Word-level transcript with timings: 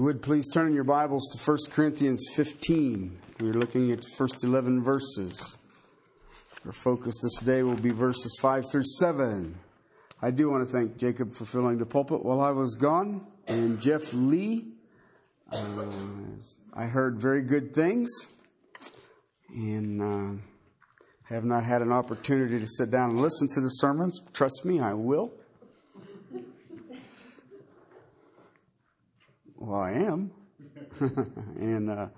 would 0.00 0.22
please 0.22 0.48
turn 0.48 0.68
in 0.68 0.74
your 0.74 0.82
Bibles 0.84 1.30
to 1.32 1.38
1 1.38 1.58
Corinthians 1.70 2.26
15. 2.34 3.18
We're 3.38 3.52
looking 3.52 3.92
at 3.92 4.00
the 4.00 4.08
first 4.16 4.42
11 4.42 4.82
verses. 4.82 5.58
Our 6.64 6.72
focus 6.72 7.20
this 7.22 7.40
day 7.40 7.62
will 7.62 7.76
be 7.76 7.90
verses 7.90 8.36
5 8.40 8.70
through 8.72 8.84
7. 8.84 9.54
I 10.22 10.30
do 10.30 10.50
want 10.50 10.66
to 10.66 10.72
thank 10.72 10.96
Jacob 10.96 11.34
for 11.34 11.44
filling 11.44 11.78
the 11.78 11.84
pulpit 11.84 12.24
while 12.24 12.40
I 12.40 12.50
was 12.50 12.76
gone, 12.76 13.26
and 13.46 13.80
Jeff 13.80 14.12
Lee. 14.14 14.72
Uh, 15.52 15.60
I 16.72 16.86
heard 16.86 17.20
very 17.20 17.42
good 17.42 17.74
things, 17.74 18.10
and 19.50 20.00
uh, 20.00 20.42
have 21.24 21.44
not 21.44 21.62
had 21.62 21.82
an 21.82 21.92
opportunity 21.92 22.58
to 22.58 22.66
sit 22.66 22.90
down 22.90 23.10
and 23.10 23.20
listen 23.20 23.48
to 23.48 23.60
the 23.60 23.68
sermons. 23.68 24.20
Trust 24.32 24.64
me, 24.64 24.80
I 24.80 24.94
will. 24.94 25.32
Well, 29.66 29.80
I 29.80 29.92
am. 29.92 30.30
and 31.58 31.90
uh, 31.90 32.08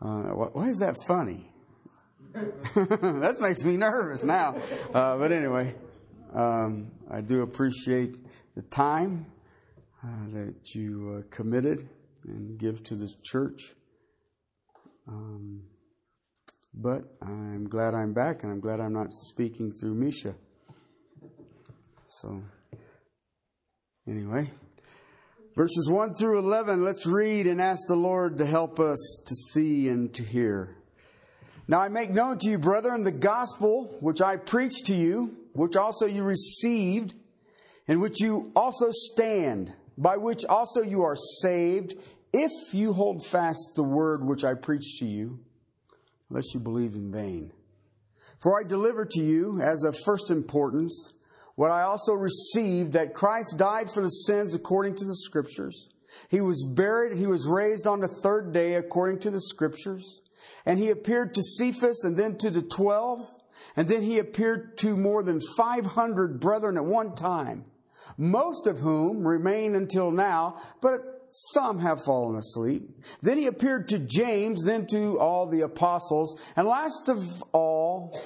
uh, 0.00 0.22
why 0.30 0.68
is 0.68 0.78
that 0.78 0.96
funny? 1.06 1.52
that 2.32 3.36
makes 3.38 3.62
me 3.64 3.76
nervous 3.76 4.22
now. 4.22 4.56
Uh, 4.94 5.18
but 5.18 5.30
anyway, 5.30 5.74
um, 6.34 6.90
I 7.10 7.20
do 7.20 7.42
appreciate 7.42 8.16
the 8.54 8.62
time 8.62 9.26
uh, 10.02 10.06
that 10.32 10.74
you 10.74 11.18
uh, 11.18 11.28
committed 11.30 11.86
and 12.24 12.58
give 12.58 12.82
to 12.84 12.94
this 12.94 13.14
church. 13.24 13.74
Um, 15.06 15.64
but 16.72 17.02
I'm 17.20 17.68
glad 17.68 17.92
I'm 17.92 18.14
back, 18.14 18.42
and 18.42 18.50
I'm 18.50 18.60
glad 18.60 18.80
I'm 18.80 18.94
not 18.94 19.12
speaking 19.12 19.70
through 19.70 19.96
Misha. 19.96 20.34
So, 22.06 22.42
anyway. 24.08 24.50
Verses 25.60 25.90
1 25.90 26.14
through 26.14 26.38
11, 26.38 26.82
let's 26.86 27.04
read 27.04 27.46
and 27.46 27.60
ask 27.60 27.86
the 27.86 27.94
Lord 27.94 28.38
to 28.38 28.46
help 28.46 28.80
us 28.80 29.22
to 29.26 29.34
see 29.34 29.88
and 29.88 30.10
to 30.14 30.22
hear. 30.22 30.74
Now 31.68 31.80
I 31.80 31.88
make 31.88 32.08
known 32.10 32.38
to 32.38 32.48
you, 32.48 32.58
brethren, 32.58 33.04
the 33.04 33.12
gospel 33.12 33.98
which 34.00 34.22
I 34.22 34.36
preached 34.36 34.86
to 34.86 34.96
you, 34.96 35.36
which 35.52 35.76
also 35.76 36.06
you 36.06 36.22
received, 36.22 37.12
in 37.86 38.00
which 38.00 38.22
you 38.22 38.50
also 38.56 38.86
stand, 38.90 39.74
by 39.98 40.16
which 40.16 40.46
also 40.46 40.80
you 40.80 41.02
are 41.02 41.14
saved, 41.14 41.92
if 42.32 42.72
you 42.72 42.94
hold 42.94 43.26
fast 43.26 43.74
the 43.76 43.82
word 43.82 44.24
which 44.24 44.44
I 44.44 44.54
preached 44.54 45.00
to 45.00 45.06
you, 45.06 45.40
lest 46.30 46.54
you 46.54 46.60
believe 46.60 46.94
in 46.94 47.12
vain. 47.12 47.52
For 48.38 48.58
I 48.58 48.66
delivered 48.66 49.10
to 49.10 49.22
you 49.22 49.60
as 49.60 49.84
of 49.84 49.94
first 50.06 50.30
importance 50.30 51.12
what 51.60 51.70
I 51.70 51.82
also 51.82 52.14
received 52.14 52.94
that 52.94 53.12
Christ 53.12 53.58
died 53.58 53.90
for 53.90 54.00
the 54.00 54.08
sins 54.08 54.54
according 54.54 54.96
to 54.96 55.04
the 55.04 55.14
Scriptures. 55.14 55.90
He 56.30 56.40
was 56.40 56.64
buried 56.64 57.10
and 57.10 57.20
he 57.20 57.26
was 57.26 57.46
raised 57.46 57.86
on 57.86 58.00
the 58.00 58.08
third 58.08 58.54
day 58.54 58.76
according 58.76 59.18
to 59.18 59.30
the 59.30 59.42
Scriptures. 59.42 60.22
And 60.64 60.78
he 60.78 60.88
appeared 60.88 61.34
to 61.34 61.42
Cephas 61.42 62.02
and 62.02 62.16
then 62.16 62.38
to 62.38 62.48
the 62.48 62.62
twelve. 62.62 63.18
And 63.76 63.88
then 63.88 64.00
he 64.00 64.18
appeared 64.18 64.78
to 64.78 64.96
more 64.96 65.22
than 65.22 65.38
500 65.58 66.40
brethren 66.40 66.78
at 66.78 66.86
one 66.86 67.14
time, 67.14 67.66
most 68.16 68.66
of 68.66 68.78
whom 68.78 69.28
remain 69.28 69.74
until 69.74 70.10
now, 70.10 70.56
but 70.80 71.20
some 71.28 71.80
have 71.80 72.02
fallen 72.02 72.36
asleep. 72.36 72.88
Then 73.20 73.36
he 73.36 73.46
appeared 73.46 73.88
to 73.88 73.98
James, 73.98 74.64
then 74.64 74.86
to 74.92 75.20
all 75.20 75.46
the 75.46 75.60
apostles, 75.60 76.40
and 76.56 76.66
last 76.66 77.10
of 77.10 77.44
all, 77.52 78.18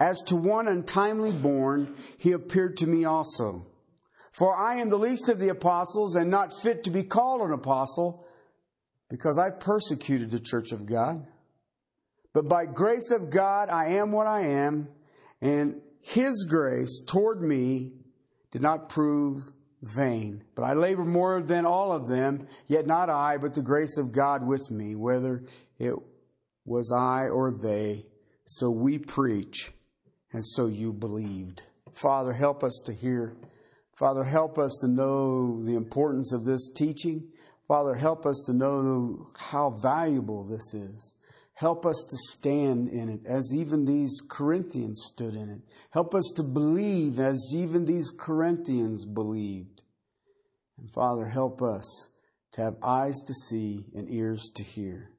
as 0.00 0.22
to 0.24 0.36
one 0.36 0.68
untimely 0.68 1.32
born, 1.32 1.94
he 2.18 2.32
appeared 2.32 2.76
to 2.78 2.86
me 2.86 3.04
also. 3.04 3.66
For 4.32 4.54
I 4.54 4.76
am 4.76 4.90
the 4.90 4.98
least 4.98 5.28
of 5.28 5.38
the 5.38 5.48
apostles 5.48 6.14
and 6.14 6.30
not 6.30 6.52
fit 6.52 6.84
to 6.84 6.90
be 6.90 7.02
called 7.02 7.40
an 7.40 7.52
apostle 7.52 8.26
because 9.08 9.38
I 9.38 9.50
persecuted 9.50 10.30
the 10.30 10.40
church 10.40 10.72
of 10.72 10.84
God. 10.84 11.26
But 12.34 12.48
by 12.48 12.66
grace 12.66 13.10
of 13.10 13.30
God, 13.30 13.70
I 13.70 13.86
am 13.94 14.12
what 14.12 14.26
I 14.26 14.42
am, 14.42 14.88
and 15.40 15.80
his 16.02 16.44
grace 16.48 17.02
toward 17.06 17.40
me 17.40 17.92
did 18.50 18.60
not 18.60 18.90
prove 18.90 19.52
vain. 19.82 20.44
But 20.54 20.64
I 20.64 20.74
labor 20.74 21.04
more 21.04 21.42
than 21.42 21.64
all 21.64 21.92
of 21.92 22.08
them, 22.08 22.46
yet 22.66 22.86
not 22.86 23.08
I, 23.08 23.38
but 23.38 23.54
the 23.54 23.62
grace 23.62 23.96
of 23.96 24.12
God 24.12 24.46
with 24.46 24.70
me, 24.70 24.94
whether 24.94 25.44
it 25.78 25.94
was 26.66 26.92
I 26.92 27.28
or 27.28 27.52
they. 27.52 28.04
So 28.44 28.70
we 28.70 28.98
preach 28.98 29.72
and 30.32 30.44
so 30.44 30.66
you 30.66 30.92
believed. 30.92 31.62
Father, 31.92 32.32
help 32.32 32.62
us 32.62 32.82
to 32.86 32.92
hear. 32.92 33.36
Father, 33.96 34.24
help 34.24 34.58
us 34.58 34.78
to 34.82 34.88
know 34.88 35.62
the 35.64 35.74
importance 35.74 36.32
of 36.32 36.44
this 36.44 36.70
teaching. 36.74 37.28
Father, 37.66 37.94
help 37.94 38.26
us 38.26 38.44
to 38.46 38.52
know 38.52 39.26
how 39.38 39.70
valuable 39.70 40.44
this 40.44 40.74
is. 40.74 41.14
Help 41.54 41.86
us 41.86 42.04
to 42.10 42.16
stand 42.18 42.90
in 42.90 43.08
it 43.08 43.20
as 43.26 43.50
even 43.54 43.86
these 43.86 44.20
Corinthians 44.28 45.02
stood 45.10 45.34
in 45.34 45.48
it. 45.48 45.60
Help 45.90 46.14
us 46.14 46.30
to 46.36 46.42
believe 46.42 47.18
as 47.18 47.52
even 47.54 47.86
these 47.86 48.12
Corinthians 48.16 49.06
believed. 49.06 49.82
And 50.76 50.92
Father, 50.92 51.24
help 51.24 51.62
us 51.62 52.10
to 52.52 52.60
have 52.60 52.76
eyes 52.82 53.16
to 53.26 53.32
see 53.32 53.86
and 53.94 54.06
ears 54.10 54.50
to 54.54 54.62
hear. 54.62 55.12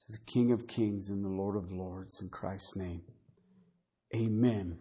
To 0.00 0.12
the 0.12 0.24
King 0.26 0.52
of 0.52 0.68
Kings 0.68 1.08
and 1.08 1.24
the 1.24 1.28
Lord 1.28 1.56
of 1.56 1.72
Lords, 1.72 2.20
in 2.20 2.28
Christ's 2.28 2.76
name. 2.76 3.00
Amen. 4.14 4.76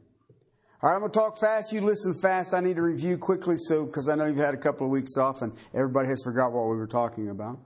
All 0.81 0.89
right, 0.89 0.95
I'm 0.95 1.01
going 1.01 1.11
to 1.11 1.19
talk 1.19 1.37
fast. 1.37 1.71
You 1.71 1.81
listen 1.81 2.13
fast. 2.13 2.53
I 2.53 2.61
need 2.61 2.77
to 2.77 2.81
review 2.81 3.17
quickly, 3.17 3.55
so 3.57 3.85
because 3.85 4.09
I 4.09 4.15
know 4.15 4.25
you've 4.25 4.37
had 4.37 4.53
a 4.53 4.57
couple 4.57 4.87
of 4.87 4.91
weeks 4.91 5.17
off 5.17 5.41
and 5.41 5.53
everybody 5.73 6.07
has 6.07 6.21
forgot 6.23 6.51
what 6.51 6.69
we 6.69 6.77
were 6.77 6.87
talking 6.87 7.29
about. 7.29 7.59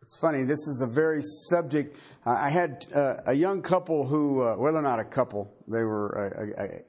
It's 0.00 0.16
funny. 0.20 0.44
This 0.44 0.60
is 0.68 0.80
a 0.82 0.86
very 0.86 1.20
subject. 1.20 1.98
Uh, 2.24 2.30
I 2.30 2.48
had 2.48 2.86
uh, 2.94 3.16
a 3.26 3.34
young 3.34 3.60
couple 3.60 4.06
who, 4.06 4.40
uh, 4.40 4.56
well, 4.56 4.72
they're 4.72 4.80
not 4.80 5.00
a 5.00 5.04
couple. 5.04 5.52
They 5.66 5.82
were 5.82 6.08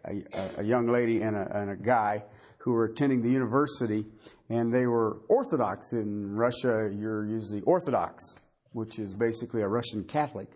a, 0.05 0.13
a, 0.13 0.21
a, 0.39 0.61
a 0.61 0.63
young 0.63 0.87
lady 0.87 1.23
and, 1.23 1.35
and 1.35 1.71
a, 1.71 1.75
guy 1.75 2.23
who 2.59 2.73
were 2.73 2.85
attending 2.85 3.23
the 3.23 3.31
university, 3.31 4.05
and 4.49 4.71
they 4.71 4.85
were 4.85 5.21
Orthodox. 5.27 5.93
In 5.93 6.35
Russia, 6.35 6.93
you're 6.95 7.25
usually 7.25 7.61
Orthodox, 7.61 8.23
which 8.71 8.99
is 8.99 9.15
basically 9.15 9.63
a 9.63 9.67
Russian 9.67 10.03
Catholic, 10.03 10.49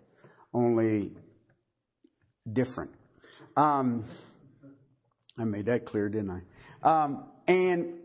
only 0.54 1.10
different. 2.52 2.92
Um, 3.56 4.04
I 5.38 5.44
made 5.44 5.66
that 5.66 5.84
clear, 5.84 6.08
didn't 6.08 6.30
I? 6.30 7.04
Um, 7.04 7.26
and 7.48 7.98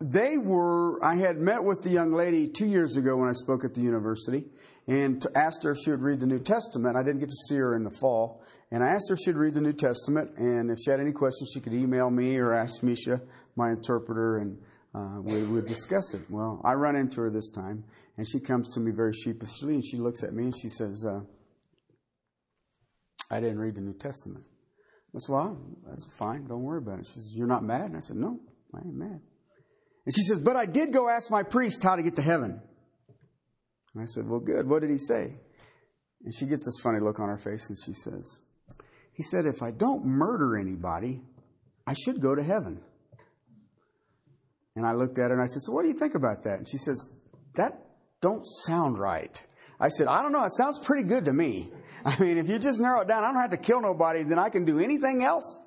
they 0.00 0.36
were, 0.36 1.02
I 1.04 1.16
had 1.16 1.38
met 1.38 1.62
with 1.62 1.82
the 1.82 1.90
young 1.90 2.12
lady 2.12 2.48
two 2.48 2.66
years 2.66 2.96
ago 2.96 3.16
when 3.16 3.28
I 3.28 3.32
spoke 3.32 3.64
at 3.64 3.74
the 3.74 3.80
university 3.80 4.44
and 4.86 5.24
asked 5.34 5.62
her 5.64 5.72
if 5.72 5.78
she 5.84 5.90
would 5.90 6.02
read 6.02 6.20
the 6.20 6.26
New 6.26 6.40
Testament. 6.40 6.96
I 6.96 7.02
didn't 7.02 7.20
get 7.20 7.28
to 7.28 7.36
see 7.48 7.56
her 7.56 7.76
in 7.76 7.84
the 7.84 7.90
fall. 7.90 8.42
And 8.72 8.82
I 8.82 8.88
asked 8.88 9.10
her 9.10 9.14
if 9.14 9.20
she'd 9.24 9.36
read 9.36 9.54
the 9.54 9.60
New 9.60 9.74
Testament. 9.74 10.30
And 10.38 10.70
if 10.70 10.78
she 10.84 10.90
had 10.90 10.98
any 10.98 11.12
questions, 11.12 11.50
she 11.54 11.60
could 11.60 11.74
email 11.74 12.10
me 12.10 12.36
or 12.38 12.52
ask 12.52 12.82
Misha, 12.82 13.20
my 13.54 13.70
interpreter, 13.70 14.38
and 14.38 14.58
uh, 14.94 15.20
we 15.22 15.42
would 15.42 15.66
discuss 15.66 16.14
it. 16.14 16.22
Well, 16.28 16.60
I 16.64 16.72
run 16.72 16.96
into 16.96 17.20
her 17.20 17.30
this 17.30 17.50
time, 17.50 17.84
and 18.16 18.26
she 18.26 18.40
comes 18.40 18.74
to 18.74 18.80
me 18.80 18.90
very 18.90 19.12
sheepishly, 19.12 19.74
and 19.74 19.84
she 19.84 19.98
looks 19.98 20.24
at 20.24 20.32
me 20.32 20.44
and 20.44 20.54
she 20.56 20.68
says, 20.68 21.04
uh, 21.06 21.20
I 23.30 23.40
didn't 23.40 23.58
read 23.58 23.74
the 23.74 23.80
New 23.80 23.94
Testament. 23.94 24.44
I 25.14 25.18
said, 25.18 25.32
well, 25.32 25.58
that's 25.86 26.06
fine. 26.16 26.46
Don't 26.46 26.62
worry 26.62 26.78
about 26.78 27.00
it. 27.00 27.06
She 27.06 27.12
says, 27.12 27.32
you're 27.36 27.46
not 27.46 27.62
mad? 27.62 27.86
And 27.86 27.96
I 27.96 28.00
said, 28.00 28.16
no, 28.16 28.40
I 28.74 28.78
ain't 28.78 28.94
mad. 28.94 29.20
And 30.06 30.14
she 30.14 30.22
says, 30.22 30.38
but 30.38 30.56
I 30.56 30.66
did 30.66 30.92
go 30.92 31.08
ask 31.08 31.30
my 31.30 31.42
priest 31.42 31.82
how 31.82 31.96
to 31.96 32.02
get 32.02 32.16
to 32.16 32.22
heaven. 32.22 32.62
And 33.94 34.02
I 34.02 34.06
said, 34.06 34.26
well, 34.26 34.40
good. 34.40 34.66
What 34.66 34.80
did 34.80 34.90
he 34.90 34.96
say? 34.96 35.34
And 36.24 36.34
she 36.34 36.46
gets 36.46 36.64
this 36.64 36.82
funny 36.82 37.00
look 37.00 37.20
on 37.20 37.28
her 37.28 37.36
face 37.36 37.68
and 37.68 37.78
she 37.84 37.92
says, 37.92 38.40
he 39.12 39.22
said, 39.22 39.44
if 39.44 39.62
I 39.62 39.70
don't 39.70 40.06
murder 40.06 40.56
anybody, 40.56 41.20
I 41.86 41.92
should 41.92 42.20
go 42.20 42.34
to 42.34 42.42
heaven. 42.42 42.80
And 44.74 44.86
I 44.86 44.92
looked 44.92 45.18
at 45.18 45.28
her 45.28 45.34
and 45.34 45.42
I 45.42 45.46
said, 45.46 45.60
so 45.62 45.72
what 45.72 45.82
do 45.82 45.88
you 45.88 45.98
think 45.98 46.14
about 46.14 46.44
that? 46.44 46.58
And 46.58 46.66
she 46.66 46.78
says, 46.78 47.12
that 47.56 47.78
don't 48.22 48.44
sound 48.64 48.98
right. 48.98 49.44
I 49.82 49.88
said, 49.88 50.06
I 50.06 50.22
don't 50.22 50.30
know. 50.30 50.44
It 50.44 50.52
sounds 50.52 50.78
pretty 50.78 51.08
good 51.08 51.24
to 51.24 51.32
me. 51.32 51.68
I 52.04 52.18
mean, 52.20 52.38
if 52.38 52.48
you 52.48 52.58
just 52.60 52.80
narrow 52.80 53.00
it 53.00 53.08
down, 53.08 53.24
I 53.24 53.32
don't 53.32 53.40
have 53.40 53.50
to 53.50 53.56
kill 53.56 53.82
nobody, 53.82 54.22
then 54.22 54.38
I 54.38 54.48
can 54.48 54.64
do 54.64 54.78
anything 54.78 55.24
else. 55.24 55.58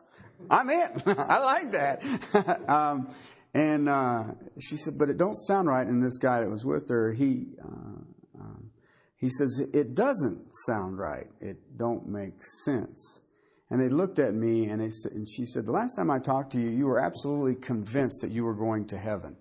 I'm 0.50 0.70
it. 0.70 1.04
I 1.06 1.40
like 1.40 1.72
that. 1.72 2.70
um, 2.70 3.14
and 3.54 3.90
uh, 3.90 4.24
she 4.60 4.78
said, 4.78 4.98
but 4.98 5.10
it 5.10 5.18
don't 5.18 5.36
sound 5.36 5.68
right. 5.68 5.86
And 5.86 6.02
this 6.02 6.18
guy 6.18 6.40
that 6.40 6.50
was 6.50 6.66
with 6.66 6.88
her, 6.90 7.12
he 7.12 7.48
uh, 7.62 8.40
um, 8.40 8.72
he 9.18 9.30
says 9.30 9.62
it 9.74 9.96
doesn't 9.96 10.48
sound 10.66 10.98
right. 10.98 11.28
It 11.42 11.78
don't 11.78 12.08
make 12.08 12.42
sense. 12.64 13.22
And 13.70 13.82
they 13.82 13.90
looked 13.90 14.20
at 14.20 14.34
me 14.34 14.66
and 14.70 14.82
they 14.82 14.90
said, 14.90 15.14
and 15.14 15.28
she 15.28 15.44
said, 15.46 15.66
the 15.66 15.72
last 15.72 15.96
time 15.96 16.12
I 16.12 16.20
talked 16.20 16.52
to 16.52 16.60
you, 16.60 16.70
you 16.70 16.86
were 16.86 17.00
absolutely 17.00 17.56
convinced 17.56 18.22
that 18.22 18.32
you 18.32 18.44
were 18.44 18.54
going 18.54 18.88
to 18.88 18.98
heaven. 18.98 19.36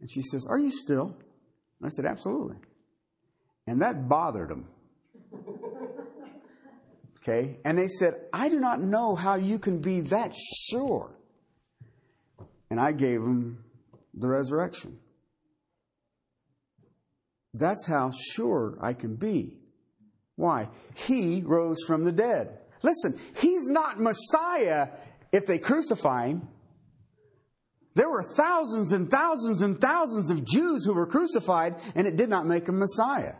And 0.00 0.10
she 0.10 0.22
says, 0.22 0.46
Are 0.48 0.58
you 0.58 0.70
still? 0.70 1.16
And 1.78 1.86
I 1.86 1.88
said, 1.88 2.06
Absolutely. 2.06 2.56
And 3.70 3.82
that 3.82 4.08
bothered 4.08 4.48
them. 4.48 4.66
Okay? 7.18 7.60
And 7.64 7.78
they 7.78 7.86
said, 7.86 8.14
I 8.32 8.48
do 8.48 8.58
not 8.58 8.80
know 8.80 9.14
how 9.14 9.36
you 9.36 9.60
can 9.60 9.78
be 9.78 10.00
that 10.00 10.34
sure. 10.34 11.12
And 12.68 12.80
I 12.80 12.90
gave 12.90 13.20
them 13.20 13.62
the 14.12 14.26
resurrection. 14.26 14.98
That's 17.54 17.86
how 17.86 18.10
sure 18.10 18.76
I 18.82 18.92
can 18.92 19.14
be. 19.14 19.52
Why? 20.34 20.68
He 20.96 21.42
rose 21.46 21.78
from 21.86 22.04
the 22.04 22.10
dead. 22.10 22.58
Listen, 22.82 23.20
he's 23.38 23.70
not 23.70 24.00
Messiah 24.00 24.88
if 25.30 25.46
they 25.46 25.58
crucify 25.58 26.26
him. 26.26 26.48
There 27.94 28.10
were 28.10 28.24
thousands 28.36 28.92
and 28.92 29.08
thousands 29.08 29.62
and 29.62 29.80
thousands 29.80 30.32
of 30.32 30.44
Jews 30.44 30.84
who 30.84 30.92
were 30.92 31.06
crucified, 31.06 31.76
and 31.94 32.08
it 32.08 32.16
did 32.16 32.30
not 32.30 32.46
make 32.46 32.68
him 32.68 32.80
Messiah. 32.80 33.34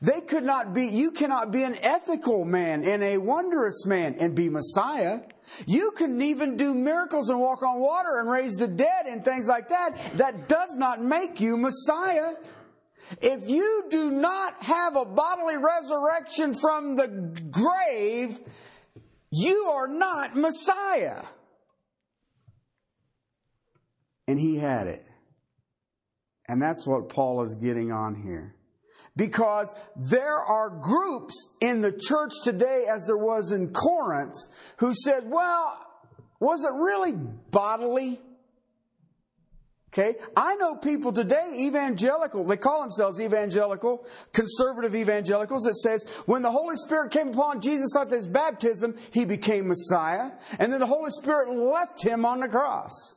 They 0.00 0.20
could 0.20 0.44
not 0.44 0.74
be, 0.74 0.86
you 0.86 1.10
cannot 1.10 1.50
be 1.50 1.62
an 1.62 1.76
ethical 1.80 2.44
man 2.44 2.84
and 2.84 3.02
a 3.02 3.18
wondrous 3.18 3.86
man 3.86 4.16
and 4.18 4.34
be 4.34 4.48
Messiah. 4.48 5.20
You 5.66 5.92
can 5.92 6.20
even 6.22 6.56
do 6.56 6.74
miracles 6.74 7.28
and 7.28 7.40
walk 7.40 7.62
on 7.62 7.80
water 7.80 8.18
and 8.18 8.28
raise 8.28 8.56
the 8.56 8.68
dead 8.68 9.06
and 9.06 9.24
things 9.24 9.48
like 9.48 9.68
that. 9.68 9.96
That 10.14 10.48
does 10.48 10.76
not 10.76 11.02
make 11.02 11.40
you 11.40 11.56
Messiah. 11.56 12.34
If 13.20 13.48
you 13.48 13.84
do 13.90 14.10
not 14.10 14.62
have 14.62 14.96
a 14.96 15.04
bodily 15.04 15.56
resurrection 15.56 16.54
from 16.54 16.96
the 16.96 17.08
grave, 17.50 18.38
you 19.30 19.64
are 19.72 19.88
not 19.88 20.34
Messiah. 20.34 21.22
And 24.26 24.40
he 24.40 24.56
had 24.56 24.86
it. 24.86 25.04
And 26.48 26.60
that's 26.60 26.86
what 26.86 27.08
Paul 27.08 27.42
is 27.42 27.54
getting 27.54 27.92
on 27.92 28.14
here. 28.14 28.54
Because 29.16 29.74
there 29.96 30.38
are 30.38 30.70
groups 30.70 31.48
in 31.60 31.82
the 31.82 31.92
church 31.92 32.32
today, 32.42 32.86
as 32.92 33.06
there 33.06 33.16
was 33.16 33.52
in 33.52 33.72
Corinth, 33.72 34.34
who 34.78 34.92
said, 34.92 35.30
well, 35.30 35.78
was 36.40 36.64
it 36.64 36.72
really 36.72 37.12
bodily? 37.12 38.20
Okay. 39.92 40.16
I 40.36 40.56
know 40.56 40.74
people 40.74 41.12
today, 41.12 41.52
evangelical, 41.60 42.44
they 42.44 42.56
call 42.56 42.80
themselves 42.80 43.20
evangelical, 43.20 44.04
conservative 44.32 44.96
evangelicals, 44.96 45.62
that 45.62 45.76
says 45.76 46.04
when 46.26 46.42
the 46.42 46.50
Holy 46.50 46.74
Spirit 46.74 47.12
came 47.12 47.28
upon 47.28 47.60
Jesus 47.60 47.94
after 47.96 48.16
his 48.16 48.26
baptism, 48.26 48.96
he 49.12 49.24
became 49.24 49.68
Messiah, 49.68 50.32
and 50.58 50.72
then 50.72 50.80
the 50.80 50.86
Holy 50.86 51.10
Spirit 51.10 51.48
left 51.50 52.02
him 52.02 52.24
on 52.24 52.40
the 52.40 52.48
cross. 52.48 53.14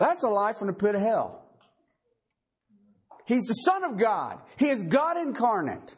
That's 0.00 0.24
a 0.24 0.28
lie 0.28 0.54
from 0.54 0.66
the 0.66 0.72
pit 0.72 0.96
of 0.96 1.00
hell. 1.00 1.43
He's 3.26 3.44
the 3.44 3.54
Son 3.54 3.84
of 3.84 3.96
God. 3.96 4.38
He 4.56 4.68
is 4.68 4.82
God 4.82 5.16
incarnate. 5.16 5.96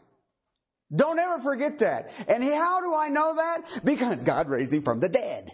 Don't 0.94 1.18
ever 1.18 1.40
forget 1.40 1.78
that. 1.78 2.12
And 2.28 2.44
how 2.44 2.80
do 2.80 2.94
I 2.94 3.08
know 3.08 3.34
that? 3.34 3.80
Because 3.84 4.22
God 4.22 4.48
raised 4.48 4.72
him 4.72 4.82
from 4.82 5.00
the 5.00 5.08
dead. 5.08 5.52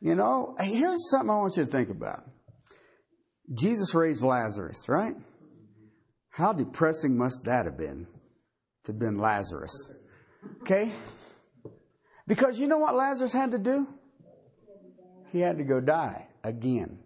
You 0.00 0.14
know, 0.14 0.56
here's 0.60 1.10
something 1.10 1.30
I 1.30 1.36
want 1.36 1.56
you 1.56 1.64
to 1.64 1.70
think 1.70 1.90
about. 1.90 2.24
Jesus 3.52 3.94
raised 3.94 4.22
Lazarus, 4.22 4.88
right? 4.88 5.14
How 6.30 6.52
depressing 6.52 7.16
must 7.16 7.44
that 7.44 7.64
have 7.64 7.76
been 7.76 8.06
to 8.84 8.92
have 8.92 8.98
been 8.98 9.18
Lazarus? 9.18 9.92
Okay? 10.62 10.92
Because 12.26 12.60
you 12.60 12.68
know 12.68 12.78
what 12.78 12.94
Lazarus 12.94 13.32
had 13.32 13.52
to 13.52 13.58
do? 13.58 13.88
He 15.32 15.40
had 15.40 15.58
to 15.58 15.64
go 15.64 15.80
die 15.80 16.28
again. 16.44 16.98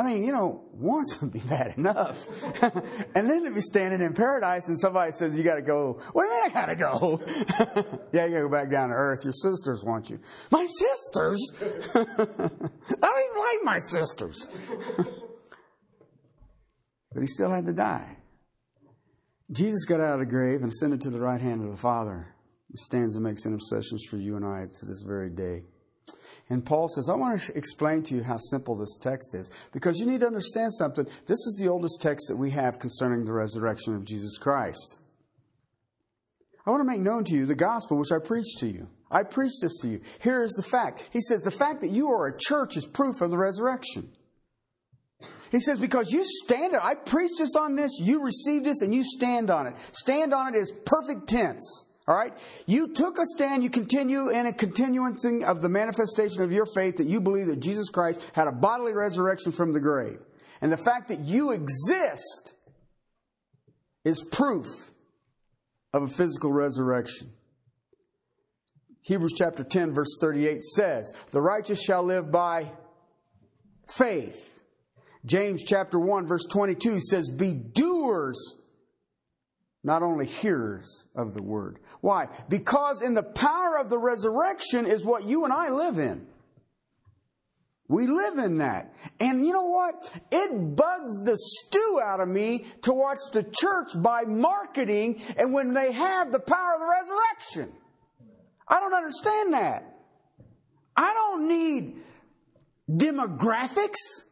I 0.00 0.14
mean, 0.14 0.24
you 0.24 0.32
know, 0.32 0.64
once 0.72 1.20
would 1.20 1.30
be 1.30 1.40
bad 1.40 1.74
enough. 1.76 2.26
and 3.14 3.28
then 3.28 3.44
to 3.44 3.50
be 3.50 3.60
standing 3.60 4.00
in 4.00 4.14
paradise 4.14 4.68
and 4.68 4.80
somebody 4.80 5.12
says, 5.12 5.36
you 5.36 5.42
gotta 5.42 5.60
go. 5.60 6.00
What 6.14 6.22
do 6.22 6.28
you 6.28 6.40
mean 6.40 6.50
I 6.50 6.54
gotta 6.54 6.74
go? 6.74 7.20
yeah, 8.12 8.24
you 8.24 8.30
gotta 8.30 8.44
go 8.44 8.48
back 8.48 8.70
down 8.70 8.88
to 8.88 8.94
earth. 8.94 9.24
Your 9.24 9.34
sisters 9.34 9.84
want 9.84 10.08
you. 10.08 10.18
My 10.50 10.64
sisters? 10.64 11.52
I 11.94 12.04
don't 12.04 12.96
even 12.96 13.38
like 13.38 13.58
my 13.62 13.78
sisters. 13.78 14.48
but 17.12 17.20
he 17.20 17.26
still 17.26 17.50
had 17.50 17.66
to 17.66 17.74
die. 17.74 18.16
Jesus 19.52 19.84
got 19.84 20.00
out 20.00 20.14
of 20.14 20.20
the 20.20 20.26
grave 20.26 20.62
and 20.62 20.72
ascended 20.72 21.02
to 21.02 21.10
the 21.10 21.20
right 21.20 21.42
hand 21.42 21.62
of 21.62 21.70
the 21.70 21.76
Father. 21.76 22.34
He 22.70 22.78
stands 22.78 23.16
and 23.16 23.24
makes 23.24 23.44
intercessions 23.44 24.06
for 24.08 24.16
you 24.16 24.36
and 24.36 24.46
I 24.46 24.60
to 24.62 24.86
this 24.86 25.02
very 25.06 25.28
day. 25.28 25.64
And 26.50 26.66
Paul 26.66 26.88
says, 26.88 27.08
I 27.08 27.14
want 27.14 27.40
to 27.40 27.56
explain 27.56 28.02
to 28.04 28.16
you 28.16 28.24
how 28.24 28.36
simple 28.36 28.74
this 28.74 28.98
text 29.00 29.34
is 29.36 29.50
because 29.72 29.98
you 29.98 30.06
need 30.06 30.20
to 30.20 30.26
understand 30.26 30.74
something. 30.74 31.06
This 31.26 31.38
is 31.46 31.56
the 31.60 31.68
oldest 31.68 32.02
text 32.02 32.28
that 32.28 32.36
we 32.36 32.50
have 32.50 32.80
concerning 32.80 33.24
the 33.24 33.32
resurrection 33.32 33.94
of 33.94 34.04
Jesus 34.04 34.36
Christ. 34.36 34.98
I 36.66 36.70
want 36.70 36.80
to 36.80 36.84
make 36.84 37.00
known 37.00 37.24
to 37.24 37.34
you 37.34 37.46
the 37.46 37.54
gospel 37.54 37.96
which 37.96 38.12
I 38.12 38.18
preached 38.18 38.58
to 38.58 38.66
you. 38.66 38.88
I 39.12 39.22
preached 39.22 39.62
this 39.62 39.80
to 39.82 39.88
you. 39.88 40.00
Here 40.20 40.42
is 40.42 40.52
the 40.52 40.62
fact. 40.62 41.08
He 41.12 41.20
says, 41.20 41.42
The 41.42 41.50
fact 41.50 41.80
that 41.80 41.90
you 41.90 42.08
are 42.08 42.26
a 42.26 42.36
church 42.36 42.76
is 42.76 42.84
proof 42.84 43.20
of 43.20 43.30
the 43.30 43.38
resurrection. 43.38 44.10
He 45.50 45.58
says, 45.58 45.80
because 45.80 46.12
you 46.12 46.22
stand 46.24 46.74
it. 46.74 46.80
I 46.82 46.94
preached 46.94 47.38
this 47.38 47.56
on 47.56 47.74
this, 47.74 47.98
you 48.00 48.22
received 48.22 48.64
this, 48.64 48.82
and 48.82 48.94
you 48.94 49.02
stand 49.02 49.50
on 49.50 49.66
it. 49.66 49.76
Stand 49.90 50.32
on 50.32 50.54
it 50.54 50.58
is 50.58 50.70
perfect 50.70 51.28
tense. 51.28 51.86
All 52.08 52.14
right? 52.14 52.32
You 52.66 52.92
took 52.92 53.18
a 53.18 53.24
stand, 53.24 53.62
you 53.62 53.70
continue 53.70 54.30
in 54.30 54.46
a 54.46 54.52
continuancing 54.52 55.44
of 55.44 55.60
the 55.60 55.68
manifestation 55.68 56.42
of 56.42 56.52
your 56.52 56.66
faith 56.66 56.96
that 56.96 57.06
you 57.06 57.20
believe 57.20 57.46
that 57.46 57.60
Jesus 57.60 57.88
Christ 57.88 58.32
had 58.34 58.48
a 58.48 58.52
bodily 58.52 58.92
resurrection 58.92 59.52
from 59.52 59.72
the 59.72 59.80
grave. 59.80 60.18
And 60.60 60.72
the 60.72 60.76
fact 60.76 61.08
that 61.08 61.20
you 61.20 61.52
exist 61.52 62.54
is 64.04 64.22
proof 64.22 64.66
of 65.92 66.02
a 66.02 66.08
physical 66.08 66.52
resurrection. 66.52 67.30
Hebrews 69.02 69.34
chapter 69.36 69.64
10, 69.64 69.92
verse 69.92 70.18
38 70.20 70.60
says, 70.60 71.12
The 71.30 71.40
righteous 71.40 71.82
shall 71.82 72.02
live 72.02 72.30
by 72.30 72.70
faith. 73.96 74.62
James 75.24 75.64
chapter 75.64 75.98
1, 75.98 76.26
verse 76.26 76.46
22 76.50 77.00
says, 77.00 77.30
Be 77.30 77.54
doers 77.54 78.56
not 79.82 80.02
only 80.02 80.26
hearers 80.26 81.06
of 81.14 81.34
the 81.34 81.42
word. 81.42 81.78
Why? 82.00 82.28
Because 82.48 83.02
in 83.02 83.14
the 83.14 83.22
power 83.22 83.78
of 83.78 83.88
the 83.88 83.98
resurrection 83.98 84.86
is 84.86 85.04
what 85.04 85.24
you 85.24 85.44
and 85.44 85.52
I 85.52 85.70
live 85.70 85.98
in. 85.98 86.26
We 87.88 88.06
live 88.06 88.38
in 88.38 88.58
that. 88.58 88.94
And 89.18 89.44
you 89.44 89.52
know 89.52 89.66
what? 89.66 90.12
It 90.30 90.76
bugs 90.76 91.22
the 91.24 91.36
stew 91.36 92.00
out 92.00 92.20
of 92.20 92.28
me 92.28 92.64
to 92.82 92.92
watch 92.92 93.18
the 93.32 93.42
church 93.42 93.88
by 93.96 94.22
marketing 94.22 95.20
and 95.36 95.52
when 95.52 95.74
they 95.74 95.90
have 95.90 96.30
the 96.30 96.38
power 96.38 96.74
of 96.74 96.80
the 96.80 96.86
resurrection. 96.86 97.74
I 98.68 98.78
don't 98.78 98.94
understand 98.94 99.54
that. 99.54 99.96
I 100.96 101.12
don't 101.14 101.48
need 101.48 101.96
demographics. 102.88 104.24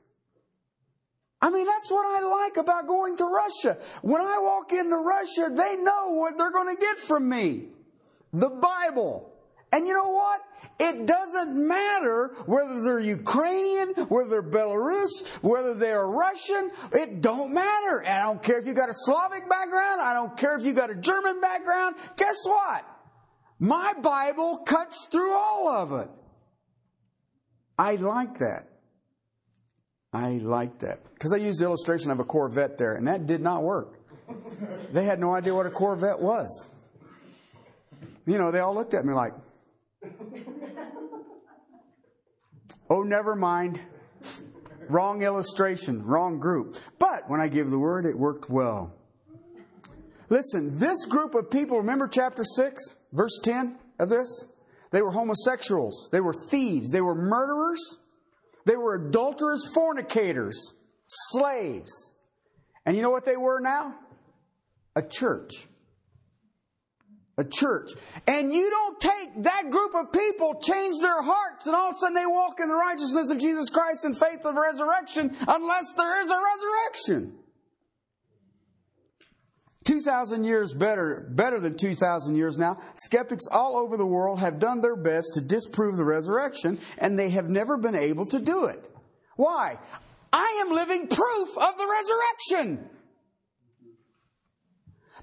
I 1.40 1.50
mean, 1.50 1.66
that's 1.66 1.90
what 1.90 2.04
I 2.04 2.26
like 2.26 2.56
about 2.56 2.86
going 2.86 3.16
to 3.18 3.24
Russia. 3.24 3.78
When 4.02 4.20
I 4.20 4.38
walk 4.40 4.72
into 4.72 4.96
Russia, 4.96 5.50
they 5.54 5.76
know 5.76 6.10
what 6.10 6.36
they're 6.36 6.50
going 6.50 6.74
to 6.74 6.80
get 6.80 6.98
from 6.98 7.28
me. 7.28 7.66
The 8.32 8.50
Bible. 8.50 9.32
And 9.70 9.86
you 9.86 9.92
know 9.92 10.10
what? 10.10 10.40
It 10.80 11.06
doesn't 11.06 11.54
matter 11.54 12.34
whether 12.46 12.82
they're 12.82 13.00
Ukrainian, 13.00 13.90
whether 14.08 14.30
they're 14.30 14.42
Belarus, 14.42 15.26
whether 15.42 15.74
they're 15.74 16.06
Russian. 16.06 16.70
It 16.92 17.20
don't 17.20 17.52
matter. 17.52 18.00
And 18.00 18.08
I 18.08 18.22
don't 18.22 18.42
care 18.42 18.58
if 18.58 18.66
you 18.66 18.74
got 18.74 18.88
a 18.88 18.94
Slavic 18.94 19.48
background. 19.48 20.00
I 20.00 20.14
don't 20.14 20.36
care 20.36 20.58
if 20.58 20.64
you 20.64 20.72
got 20.72 20.90
a 20.90 20.94
German 20.94 21.40
background. 21.40 21.96
Guess 22.16 22.38
what? 22.44 22.84
My 23.60 23.92
Bible 24.00 24.58
cuts 24.58 25.06
through 25.10 25.34
all 25.34 25.68
of 25.68 25.92
it. 26.00 26.10
I 27.76 27.96
like 27.96 28.38
that. 28.38 28.68
I 30.12 30.38
like 30.38 30.78
that. 30.80 31.00
Because 31.14 31.32
I 31.32 31.36
used 31.36 31.60
the 31.60 31.64
illustration 31.64 32.10
of 32.10 32.20
a 32.20 32.24
Corvette 32.24 32.78
there, 32.78 32.94
and 32.94 33.06
that 33.08 33.26
did 33.26 33.40
not 33.40 33.62
work. 33.62 33.94
They 34.92 35.04
had 35.04 35.20
no 35.20 35.34
idea 35.34 35.54
what 35.54 35.66
a 35.66 35.70
Corvette 35.70 36.20
was. 36.20 36.68
You 38.26 38.38
know, 38.38 38.50
they 38.50 38.60
all 38.60 38.74
looked 38.74 38.94
at 38.94 39.04
me 39.04 39.14
like, 39.14 39.32
oh, 42.90 43.02
never 43.02 43.34
mind. 43.34 43.80
Wrong 44.88 45.22
illustration, 45.22 46.04
wrong 46.04 46.38
group. 46.38 46.76
But 46.98 47.28
when 47.28 47.40
I 47.40 47.48
gave 47.48 47.68
the 47.68 47.78
word, 47.78 48.06
it 48.06 48.18
worked 48.18 48.48
well. 48.48 48.94
Listen, 50.30 50.78
this 50.78 51.04
group 51.06 51.34
of 51.34 51.50
people, 51.50 51.78
remember 51.78 52.08
chapter 52.08 52.44
6, 52.44 52.96
verse 53.12 53.40
10 53.42 53.76
of 53.98 54.08
this? 54.08 54.48
They 54.90 55.02
were 55.02 55.10
homosexuals, 55.10 56.08
they 56.12 56.20
were 56.20 56.34
thieves, 56.50 56.90
they 56.90 57.02
were 57.02 57.14
murderers, 57.14 57.98
they 58.68 58.76
were 58.76 58.96
adulterers, 58.96 59.64
fornicators, 59.74 60.74
slaves. 61.06 62.12
And 62.84 62.94
you 62.94 63.02
know 63.02 63.08
what 63.08 63.24
they 63.24 63.36
were 63.36 63.60
now? 63.60 63.94
A 64.94 65.00
church. 65.00 65.66
A 67.38 67.44
church. 67.44 67.92
And 68.26 68.52
you 68.52 68.68
don't 68.68 69.00
take 69.00 69.42
that 69.44 69.70
group 69.70 69.94
of 69.94 70.12
people, 70.12 70.60
change 70.60 70.96
their 71.00 71.22
hearts, 71.22 71.66
and 71.66 71.74
all 71.74 71.88
of 71.88 71.94
a 71.94 71.98
sudden 71.98 72.14
they 72.14 72.26
walk 72.26 72.60
in 72.60 72.68
the 72.68 72.74
righteousness 72.74 73.30
of 73.30 73.38
Jesus 73.38 73.70
Christ 73.70 74.04
and 74.04 74.14
faith 74.14 74.44
of 74.44 74.54
resurrection 74.54 75.34
unless 75.48 75.94
there 75.94 76.20
is 76.20 76.30
a 76.30 76.38
resurrection. 76.38 77.38
2,000 79.88 80.44
years 80.44 80.74
better, 80.74 81.26
better 81.30 81.58
than 81.58 81.74
2,000 81.74 82.36
years 82.36 82.58
now, 82.58 82.78
skeptics 82.96 83.46
all 83.50 83.78
over 83.78 83.96
the 83.96 84.04
world 84.04 84.38
have 84.38 84.60
done 84.60 84.82
their 84.82 84.96
best 84.96 85.28
to 85.32 85.40
disprove 85.40 85.96
the 85.96 86.04
resurrection, 86.04 86.78
and 86.98 87.18
they 87.18 87.30
have 87.30 87.48
never 87.48 87.78
been 87.78 87.94
able 87.94 88.26
to 88.26 88.38
do 88.38 88.66
it. 88.66 88.86
Why? 89.36 89.78
I 90.30 90.62
am 90.66 90.74
living 90.74 91.08
proof 91.08 91.48
of 91.56 91.78
the 91.78 91.86
resurrection. 91.88 92.86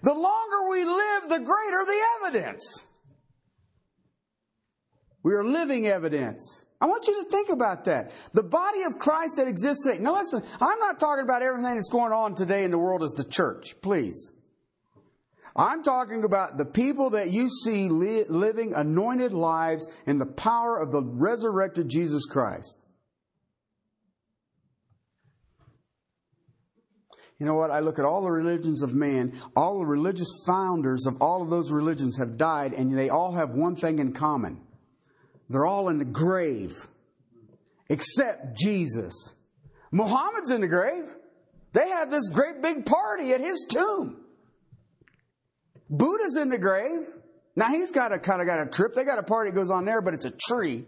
The 0.02 0.16
longer 0.16 0.70
we 0.72 0.84
live, 0.84 1.30
the 1.30 1.46
greater 1.46 1.86
the 1.86 2.02
evidence. 2.24 2.86
We 5.22 5.34
are 5.34 5.44
living 5.44 5.86
evidence. 5.86 6.66
I 6.82 6.88
want 6.88 7.08
you 7.08 7.24
to 7.24 7.30
think 7.30 7.50
about 7.50 7.86
that. 7.86 8.12
The 8.34 8.44
body 8.44 8.82
of 8.82 8.98
Christ 8.98 9.38
that 9.38 9.48
exists 9.48 9.86
today. 9.86 10.00
Now 10.02 10.16
listen, 10.16 10.42
I'm 10.60 10.80
not 10.80 11.00
talking 11.00 11.24
about 11.24 11.44
everything 11.44 11.76
that's 11.76 11.90
going 11.90 12.12
on 12.12 12.34
today 12.34 12.64
in 12.64 12.72
the 12.72 12.80
world 12.80 13.04
as 13.04 13.12
the 13.12 13.26
church, 13.26 13.76
please. 13.84 14.32
I'm 15.56 15.84
talking 15.84 16.26
about 16.26 16.58
the 16.58 16.66
people 16.66 17.12
that 17.12 17.32
you 17.32 17.50
see 17.50 17.88
li- 17.88 18.26
living 18.28 18.74
anointed 18.74 19.32
lives 19.32 19.90
in 20.06 20.20
the 20.20 20.26
power 20.26 20.78
of 20.78 20.92
the 20.92 21.02
resurrected 21.02 21.88
Jesus 21.88 22.26
Christ. 22.26 22.86
You 27.40 27.46
know 27.46 27.56
what? 27.56 27.72
I 27.72 27.80
look 27.80 28.00
at 28.00 28.06
all 28.06 28.22
the 28.22 28.32
religions 28.32 28.82
of 28.82 28.94
man, 28.94 29.34
all 29.56 29.80
the 29.80 29.86
religious 29.86 30.30
founders 30.46 31.06
of 31.06 31.22
all 31.22 31.42
of 31.42 31.50
those 31.50 31.72
religions 31.72 32.18
have 32.18 32.38
died, 32.38 32.74
and 32.74 32.98
they 32.98 33.10
all 33.10 33.34
have 33.34 33.52
one 33.52 33.76
thing 33.76 34.00
in 34.00 34.14
common. 34.14 34.62
They're 35.50 35.66
all 35.66 35.90
in 35.90 36.00
the 36.00 36.06
grave, 36.06 36.88
except 37.90 38.58
Jesus. 38.58 39.36
Muhammad's 39.92 40.50
in 40.50 40.62
the 40.62 40.68
grave. 40.68 41.06
They 41.74 41.90
have 41.90 42.10
this 42.10 42.30
great 42.30 42.62
big 42.62 42.86
party 42.86 43.34
at 43.34 43.42
his 43.42 43.66
tomb. 43.70 44.25
Buddha's 45.90 46.38
in 46.38 46.50
the 46.50 46.58
grave. 46.58 47.08
Now 47.56 47.70
he's 47.70 47.92
got 47.92 48.12
a 48.12 48.20
kind 48.20 48.42
of 48.42 48.48
got 48.48 48.60
a 48.60 48.70
trip. 48.70 48.94
They 48.94 49.04
got 49.04 49.20
a 49.20 49.24
party 49.24 49.52
that 49.52 49.56
goes 49.56 49.72
on 49.72 49.86
there, 49.86 50.02
but 50.02 50.14
it's 50.14 50.26
a 50.26 50.32
tree. 50.32 50.86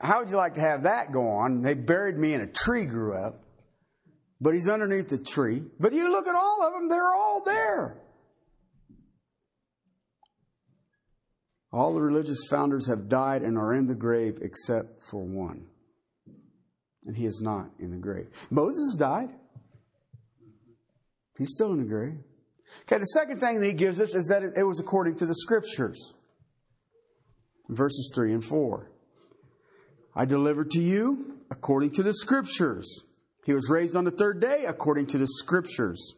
How 0.00 0.20
would 0.20 0.30
you 0.30 0.36
like 0.36 0.54
to 0.54 0.60
have 0.60 0.84
that 0.84 1.12
go 1.12 1.28
on? 1.28 1.62
They 1.62 1.74
buried 1.74 2.16
me 2.16 2.34
in 2.34 2.40
a 2.40 2.46
tree, 2.46 2.84
grew 2.84 3.14
up. 3.14 3.42
But 4.40 4.54
he's 4.54 4.68
underneath 4.68 5.08
the 5.08 5.18
tree. 5.18 5.62
But 5.80 5.92
you 5.92 6.10
look 6.10 6.28
at 6.28 6.34
all 6.34 6.62
of 6.62 6.72
them, 6.72 6.88
they're 6.88 7.14
all 7.14 7.42
there. 7.44 8.00
All 11.72 11.94
the 11.94 12.00
religious 12.00 12.38
founders 12.48 12.88
have 12.88 13.08
died 13.08 13.42
and 13.42 13.58
are 13.58 13.74
in 13.74 13.86
the 13.86 13.94
grave 13.94 14.38
except 14.40 15.02
for 15.02 15.22
one. 15.22 15.66
And 17.04 17.16
he 17.16 17.26
is 17.26 17.40
not 17.42 17.70
in 17.78 17.90
the 17.90 17.96
grave. 17.96 18.28
Moses 18.50 18.94
died. 18.96 19.30
He's 21.36 21.50
still 21.50 21.72
in 21.72 21.78
the 21.78 21.88
grave. 21.88 22.18
Okay, 22.82 22.98
the 22.98 23.06
second 23.06 23.40
thing 23.40 23.60
that 23.60 23.66
he 23.66 23.72
gives 23.72 24.00
us 24.00 24.14
is 24.14 24.26
that 24.28 24.42
it 24.42 24.64
was 24.64 24.80
according 24.80 25.16
to 25.16 25.26
the 25.26 25.34
scriptures. 25.34 26.14
Verses 27.68 28.12
3 28.14 28.32
and 28.34 28.44
4. 28.44 28.90
I 30.14 30.24
delivered 30.24 30.70
to 30.72 30.80
you 30.80 31.38
according 31.50 31.92
to 31.92 32.02
the 32.02 32.12
scriptures. 32.12 33.04
He 33.44 33.52
was 33.52 33.70
raised 33.70 33.96
on 33.96 34.04
the 34.04 34.10
third 34.10 34.40
day 34.40 34.64
according 34.66 35.06
to 35.08 35.18
the 35.18 35.26
scriptures. 35.26 36.16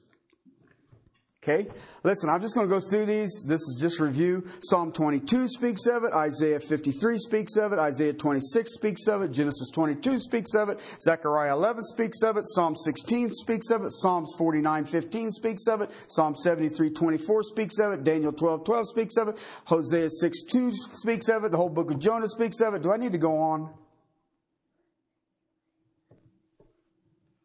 Okay? 1.43 1.67
Listen, 2.05 2.29
I'm 2.29 2.43
just 2.43 2.55
going 2.55 2.69
to 2.69 2.75
go 2.75 2.81
through 2.81 3.07
these. 3.07 3.45
This 3.47 3.63
is 3.63 3.79
just 3.81 3.99
review. 3.99 4.47
Psalm 4.63 4.93
22 4.93 5.49
speaks 5.49 5.87
of 5.87 6.05
it. 6.05 6.13
Isaiah 6.13 6.61
53 6.61 7.17
speaks 7.17 7.57
of 7.57 7.73
it. 7.73 7.79
Isaiah 7.79 8.13
26 8.13 8.75
speaks 8.75 9.09
of 9.09 9.23
it. 9.23 9.33
Genesis 9.33 9.71
22 9.73 10.19
speaks 10.19 10.55
of 10.55 10.69
it. 10.69 10.81
Zechariah 11.01 11.55
11 11.55 11.83
speaks 11.85 12.23
of 12.23 12.37
it. 12.37 12.45
Psalm 12.45 12.77
16 12.77 13.31
speaks 13.33 13.71
of 13.71 13.81
it. 13.83 13.91
Psalms 13.91 14.35
49 14.37 14.85
15 14.85 15.31
speaks 15.31 15.67
of 15.67 15.81
it. 15.81 15.91
Psalm 16.09 16.37
73 16.37 16.91
24 16.91 17.43
speaks 17.43 17.79
of 17.79 17.93
it. 17.93 18.05
Daniel 18.05 18.35
12 18.35 18.63
12 18.67 18.89
speaks 18.91 19.17
of 19.17 19.29
it. 19.29 19.61
Hosea 19.65 20.11
6 20.11 20.43
2 20.43 20.71
speaks 20.73 21.31
of 21.31 21.45
it. 21.45 21.53
The 21.53 21.57
whole 21.57 21.71
book 21.71 21.91
of 21.91 21.99
Jonah 21.99 22.29
speaks 22.29 22.61
of 22.61 22.75
it. 22.75 22.83
Do 22.83 22.93
I 22.93 22.99
need 22.99 23.13
to 23.13 23.19
go 23.19 23.39
on? 23.39 23.73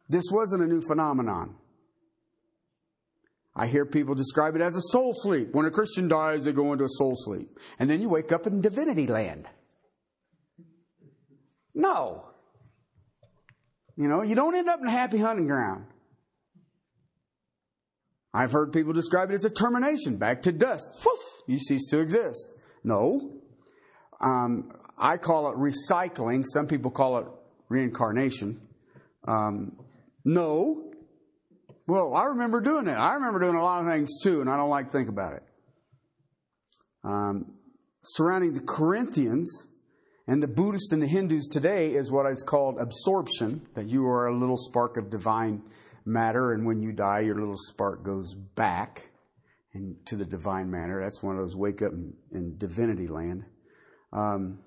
This 0.09 0.25
wasn't 0.29 0.63
a 0.63 0.67
new 0.67 0.81
phenomenon. 0.81 1.55
I 3.55 3.67
hear 3.67 3.85
people 3.85 4.15
describe 4.15 4.55
it 4.55 4.61
as 4.61 4.75
a 4.75 4.81
soul 4.81 5.13
sleep. 5.13 5.49
When 5.53 5.65
a 5.65 5.71
Christian 5.71 6.07
dies, 6.09 6.43
they 6.43 6.51
go 6.51 6.73
into 6.73 6.83
a 6.83 6.89
soul 6.89 7.13
sleep. 7.15 7.57
And 7.79 7.89
then 7.89 8.01
you 8.01 8.09
wake 8.09 8.31
up 8.31 8.45
in 8.45 8.61
divinity 8.61 9.07
land. 9.07 9.47
No. 11.73 12.25
You 13.95 14.09
know, 14.09 14.23
you 14.23 14.35
don't 14.35 14.55
end 14.55 14.67
up 14.67 14.81
in 14.81 14.87
a 14.87 14.91
happy 14.91 15.19
hunting 15.19 15.47
ground. 15.47 15.85
I've 18.33 18.51
heard 18.51 18.73
people 18.73 18.91
describe 18.91 19.31
it 19.31 19.35
as 19.35 19.45
a 19.45 19.49
termination, 19.49 20.17
back 20.17 20.41
to 20.41 20.51
dust. 20.51 21.07
You 21.47 21.57
cease 21.57 21.89
to 21.91 21.99
exist. 21.99 22.55
No. 22.83 23.39
Um, 24.19 24.71
I 24.97 25.15
call 25.15 25.49
it 25.49 25.55
recycling. 25.55 26.43
Some 26.45 26.67
people 26.67 26.91
call 26.91 27.19
it 27.19 27.27
reincarnation. 27.69 28.59
Um, 29.25 29.77
no. 30.25 30.84
Well, 31.87 32.15
I 32.15 32.23
remember 32.25 32.61
doing 32.61 32.87
it. 32.87 32.93
I 32.93 33.13
remember 33.13 33.39
doing 33.39 33.55
a 33.55 33.63
lot 33.63 33.81
of 33.81 33.87
things 33.87 34.09
too, 34.23 34.41
and 34.41 34.49
I 34.49 34.57
don't 34.57 34.69
like 34.69 34.87
to 34.87 34.91
think 34.91 35.09
about 35.09 35.33
it. 35.33 35.43
Um, 37.03 37.57
surrounding 38.03 38.53
the 38.53 38.61
Corinthians 38.61 39.67
and 40.27 40.41
the 40.41 40.47
Buddhists 40.47 40.91
and 40.91 41.01
the 41.01 41.07
Hindus 41.07 41.47
today 41.47 41.91
is 41.91 42.11
what 42.11 42.25
is 42.25 42.43
called 42.43 42.77
absorption, 42.79 43.67
that 43.75 43.87
you 43.87 44.07
are 44.07 44.27
a 44.27 44.35
little 44.35 44.57
spark 44.57 44.97
of 44.97 45.11
divine 45.11 45.61
matter, 46.05 46.53
and 46.53 46.65
when 46.65 46.81
you 46.81 46.91
die, 46.91 47.19
your 47.19 47.35
little 47.35 47.57
spark 47.57 48.03
goes 48.03 48.33
back 48.33 49.11
into 49.73 50.15
the 50.15 50.25
divine 50.25 50.71
matter. 50.71 51.01
That's 51.01 51.21
one 51.21 51.35
of 51.35 51.41
those 51.41 51.55
wake 51.55 51.81
up 51.83 51.91
in, 51.93 52.13
in 52.31 52.57
divinity 52.57 53.07
land. 53.07 53.43
Um, 54.11 54.59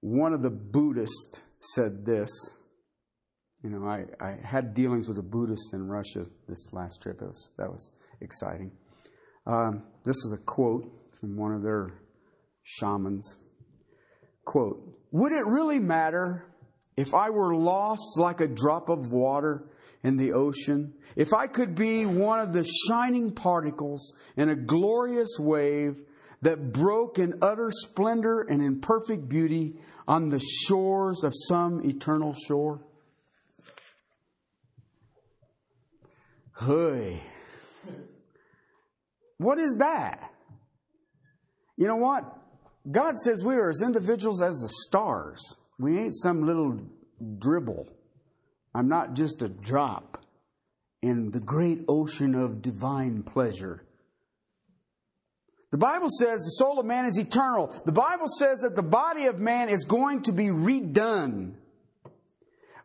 one 0.00 0.32
of 0.32 0.42
the 0.42 0.50
Buddhists 0.50 1.40
said 1.60 2.06
this. 2.06 2.30
You 3.64 3.70
know, 3.70 3.86
I, 3.86 4.04
I 4.20 4.32
had 4.44 4.74
dealings 4.74 5.08
with 5.08 5.16
a 5.16 5.22
Buddhist 5.22 5.72
in 5.72 5.88
Russia 5.88 6.26
this 6.46 6.70
last 6.74 7.00
trip. 7.00 7.22
It 7.22 7.28
was, 7.28 7.50
that 7.56 7.70
was 7.70 7.92
exciting. 8.20 8.72
Um, 9.46 9.84
this 10.04 10.16
is 10.16 10.36
a 10.38 10.44
quote 10.44 10.84
from 11.18 11.34
one 11.38 11.54
of 11.54 11.62
their 11.62 11.98
shamans. 12.62 13.38
Quote, 14.44 14.82
would 15.12 15.32
it 15.32 15.46
really 15.46 15.78
matter 15.78 16.44
if 16.98 17.14
I 17.14 17.30
were 17.30 17.56
lost 17.56 18.18
like 18.18 18.42
a 18.42 18.46
drop 18.46 18.90
of 18.90 19.12
water 19.12 19.70
in 20.02 20.18
the 20.18 20.32
ocean? 20.32 20.92
If 21.16 21.32
I 21.32 21.46
could 21.46 21.74
be 21.74 22.04
one 22.04 22.40
of 22.40 22.52
the 22.52 22.68
shining 22.86 23.32
particles 23.32 24.12
in 24.36 24.50
a 24.50 24.56
glorious 24.56 25.38
wave 25.40 26.02
that 26.42 26.70
broke 26.74 27.18
in 27.18 27.32
utter 27.40 27.70
splendor 27.70 28.42
and 28.42 28.62
in 28.62 28.82
perfect 28.82 29.26
beauty 29.30 29.76
on 30.06 30.28
the 30.28 30.40
shores 30.66 31.24
of 31.24 31.32
some 31.34 31.80
eternal 31.82 32.34
shore? 32.46 32.84
Hey. 36.60 37.20
What 39.38 39.58
is 39.58 39.76
that? 39.76 40.30
You 41.76 41.88
know 41.88 41.96
what? 41.96 42.24
God 42.90 43.16
says 43.16 43.44
we 43.44 43.56
are 43.56 43.70
as 43.70 43.82
individuals 43.82 44.42
as 44.42 44.60
the 44.60 44.68
stars. 44.68 45.40
We 45.78 45.98
ain't 45.98 46.14
some 46.14 46.42
little 46.42 46.78
dribble. 47.38 47.88
I'm 48.74 48.88
not 48.88 49.14
just 49.14 49.42
a 49.42 49.48
drop 49.48 50.24
in 51.02 51.30
the 51.30 51.40
great 51.40 51.80
ocean 51.88 52.34
of 52.34 52.62
divine 52.62 53.22
pleasure. 53.22 53.84
The 55.72 55.78
Bible 55.78 56.08
says 56.08 56.40
the 56.40 56.64
soul 56.64 56.78
of 56.78 56.86
man 56.86 57.04
is 57.04 57.18
eternal. 57.18 57.74
The 57.84 57.92
Bible 57.92 58.28
says 58.28 58.60
that 58.60 58.76
the 58.76 58.82
body 58.82 59.26
of 59.26 59.40
man 59.40 59.68
is 59.68 59.84
going 59.84 60.22
to 60.22 60.32
be 60.32 60.44
redone. 60.44 61.54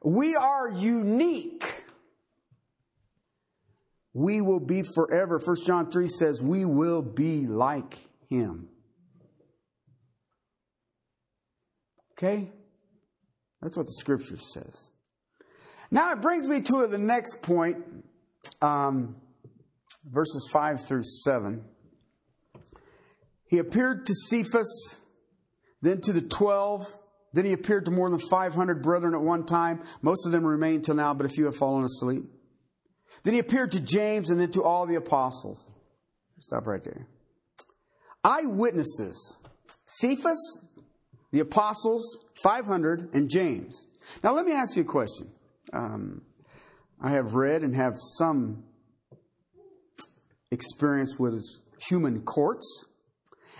We 0.03 0.35
are 0.35 0.71
unique 0.71 1.83
we 4.13 4.41
will 4.41 4.59
be 4.59 4.83
forever. 4.83 5.39
1 5.39 5.57
John 5.65 5.89
3 5.89 6.07
says, 6.07 6.41
we 6.41 6.65
will 6.65 7.01
be 7.01 7.45
like 7.45 7.97
him. 8.29 8.69
Okay? 12.13 12.51
That's 13.61 13.77
what 13.77 13.85
the 13.85 13.93
scripture 13.99 14.37
says. 14.37 14.89
Now 15.91 16.11
it 16.11 16.21
brings 16.21 16.47
me 16.47 16.61
to 16.61 16.87
the 16.87 16.97
next 16.97 17.41
point, 17.41 17.77
um, 18.61 19.15
verses 20.05 20.49
5 20.51 20.85
through 20.85 21.03
7. 21.03 21.63
He 23.49 23.57
appeared 23.57 24.05
to 24.05 24.13
Cephas, 24.13 24.99
then 25.81 26.01
to 26.01 26.13
the 26.13 26.21
twelve. 26.21 26.85
Then 27.33 27.45
he 27.45 27.53
appeared 27.53 27.85
to 27.85 27.91
more 27.91 28.09
than 28.09 28.19
500 28.19 28.81
brethren 28.81 29.13
at 29.13 29.21
one 29.21 29.45
time. 29.45 29.81
Most 30.01 30.25
of 30.25 30.31
them 30.31 30.45
remain 30.45 30.81
till 30.81 30.95
now, 30.95 31.13
but 31.13 31.25
a 31.25 31.29
few 31.29 31.45
have 31.45 31.55
fallen 31.55 31.83
asleep. 31.83 32.23
Then 33.23 33.33
he 33.33 33.39
appeared 33.39 33.71
to 33.73 33.79
James 33.79 34.29
and 34.29 34.39
then 34.39 34.51
to 34.51 34.63
all 34.63 34.85
the 34.85 34.95
apostles. 34.95 35.69
Stop 36.39 36.67
right 36.67 36.83
there. 36.83 37.07
Eyewitnesses 38.23 39.37
Cephas, 39.85 40.65
the 41.31 41.39
apostles, 41.39 42.21
500, 42.43 43.13
and 43.13 43.29
James. 43.29 43.87
Now, 44.23 44.33
let 44.33 44.45
me 44.45 44.51
ask 44.51 44.75
you 44.75 44.83
a 44.83 44.85
question. 44.85 45.31
Um, 45.73 46.21
I 47.01 47.11
have 47.11 47.33
read 47.33 47.63
and 47.63 47.75
have 47.75 47.93
some 48.17 48.63
experience 50.51 51.17
with 51.17 51.43
human 51.87 52.21
courts. 52.21 52.85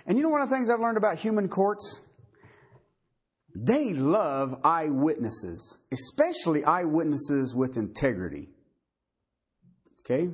And 0.05 0.17
you 0.17 0.23
know 0.23 0.29
one 0.29 0.41
of 0.41 0.49
the 0.49 0.55
things 0.55 0.69
I've 0.69 0.79
learned 0.79 0.97
about 0.97 1.17
human 1.17 1.49
courts? 1.49 2.01
they 3.55 3.93
love 3.93 4.59
eyewitnesses, 4.63 5.79
especially 5.91 6.63
eyewitnesses 6.63 7.53
with 7.55 7.77
integrity. 7.77 8.49
Okay? 10.09 10.31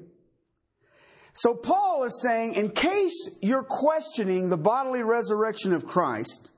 So 1.34 1.54
Paul 1.54 2.06
is 2.06 2.22
saying, 2.22 2.54
in 2.54 2.70
case 2.70 3.30
you're 3.42 3.66
questioning 3.68 4.50
the 4.50 4.58
bodily 4.58 5.04
resurrection 5.04 5.74
of 5.74 5.86
Christ, 5.86 6.52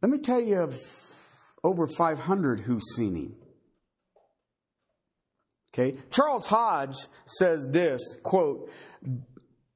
let 0.00 0.10
me 0.10 0.18
tell 0.18 0.40
you 0.40 0.60
of 0.60 0.74
over 1.62 1.86
500 1.86 2.60
who've 2.60 2.82
seen 2.82 3.14
him. 3.14 3.36
Okay? 5.74 5.98
Charles 6.10 6.46
Hodge 6.46 6.96
says 7.26 7.68
this, 7.70 8.00
quote, 8.22 8.70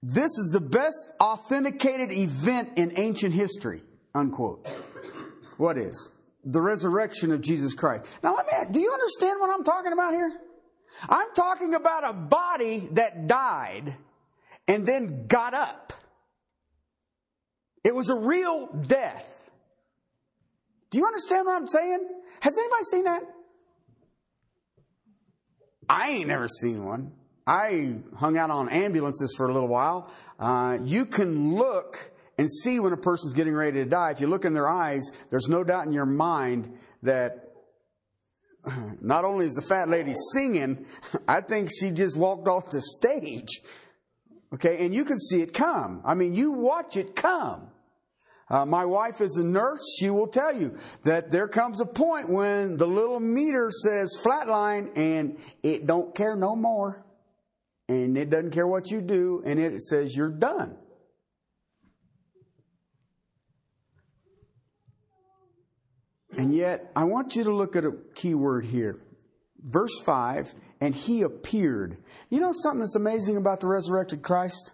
this 0.02 0.30
is 0.38 0.50
the 0.52 0.60
best 0.60 1.10
authenticated 1.20 2.10
event 2.12 2.70
in 2.76 2.92
ancient 2.96 3.34
history, 3.34 3.82
unquote. 4.14 4.66
What 5.58 5.76
is? 5.76 6.10
The 6.42 6.62
resurrection 6.62 7.32
of 7.32 7.42
Jesus 7.42 7.74
Christ. 7.74 8.08
Now 8.22 8.34
let 8.34 8.46
me, 8.46 8.52
do 8.70 8.80
you 8.80 8.90
understand 8.90 9.40
what 9.40 9.50
I'm 9.50 9.64
talking 9.64 9.92
about 9.92 10.14
here? 10.14 10.40
I'm 11.08 11.28
talking 11.34 11.74
about 11.74 12.08
a 12.08 12.12
body 12.12 12.88
that 12.92 13.26
died 13.26 13.96
and 14.68 14.86
then 14.86 15.26
got 15.26 15.54
up. 15.54 15.92
It 17.82 17.94
was 17.94 18.10
a 18.10 18.14
real 18.14 18.66
death. 18.66 19.50
Do 20.90 20.98
you 20.98 21.06
understand 21.06 21.46
what 21.46 21.56
I'm 21.56 21.68
saying? 21.68 22.06
Has 22.40 22.58
anybody 22.58 22.84
seen 22.84 23.04
that? 23.04 23.22
I 25.88 26.10
ain't 26.10 26.28
never 26.28 26.46
seen 26.46 26.84
one. 26.84 27.12
I 27.46 27.96
hung 28.16 28.36
out 28.36 28.50
on 28.50 28.68
ambulances 28.68 29.34
for 29.36 29.48
a 29.48 29.52
little 29.52 29.68
while. 29.68 30.10
Uh, 30.38 30.78
you 30.84 31.04
can 31.06 31.54
look 31.56 32.12
and 32.38 32.50
see 32.50 32.78
when 32.80 32.92
a 32.92 32.96
person's 32.96 33.34
getting 33.34 33.54
ready 33.54 33.82
to 33.82 33.84
die. 33.84 34.10
If 34.10 34.20
you 34.20 34.26
look 34.26 34.44
in 34.44 34.54
their 34.54 34.68
eyes, 34.68 35.02
there's 35.30 35.48
no 35.48 35.64
doubt 35.64 35.86
in 35.86 35.92
your 35.92 36.06
mind 36.06 36.72
that 37.02 37.49
not 39.00 39.24
only 39.24 39.46
is 39.46 39.54
the 39.54 39.62
fat 39.62 39.88
lady 39.88 40.14
singing, 40.32 40.86
I 41.28 41.40
think 41.40 41.70
she 41.70 41.90
just 41.90 42.16
walked 42.16 42.48
off 42.48 42.70
the 42.70 42.82
stage. 42.82 43.48
Okay, 44.52 44.84
and 44.84 44.94
you 44.94 45.04
can 45.04 45.18
see 45.18 45.42
it 45.42 45.54
come. 45.54 46.02
I 46.04 46.14
mean, 46.14 46.34
you 46.34 46.52
watch 46.52 46.96
it 46.96 47.14
come. 47.14 47.68
Uh, 48.48 48.66
my 48.66 48.84
wife 48.84 49.20
is 49.20 49.36
a 49.36 49.44
nurse. 49.44 49.80
She 49.98 50.10
will 50.10 50.26
tell 50.26 50.54
you 50.54 50.76
that 51.04 51.30
there 51.30 51.46
comes 51.46 51.80
a 51.80 51.86
point 51.86 52.28
when 52.28 52.76
the 52.76 52.86
little 52.86 53.20
meter 53.20 53.70
says 53.70 54.18
flatline 54.24 54.90
and 54.96 55.38
it 55.62 55.86
don't 55.86 56.12
care 56.16 56.34
no 56.34 56.56
more. 56.56 57.04
And 57.88 58.18
it 58.18 58.28
doesn't 58.28 58.50
care 58.50 58.66
what 58.66 58.90
you 58.90 59.00
do 59.00 59.42
and 59.46 59.60
it 59.60 59.80
says 59.80 60.16
you're 60.16 60.30
done. 60.30 60.76
And 66.40 66.54
yet, 66.54 66.90
I 66.96 67.04
want 67.04 67.36
you 67.36 67.44
to 67.44 67.54
look 67.54 67.76
at 67.76 67.84
a 67.84 67.92
key 68.14 68.34
word 68.34 68.64
here. 68.64 68.98
Verse 69.62 70.00
5, 70.00 70.54
and 70.80 70.94
he 70.94 71.20
appeared. 71.20 71.98
You 72.30 72.40
know 72.40 72.52
something 72.54 72.80
that's 72.80 72.96
amazing 72.96 73.36
about 73.36 73.60
the 73.60 73.66
resurrected 73.66 74.22
Christ? 74.22 74.72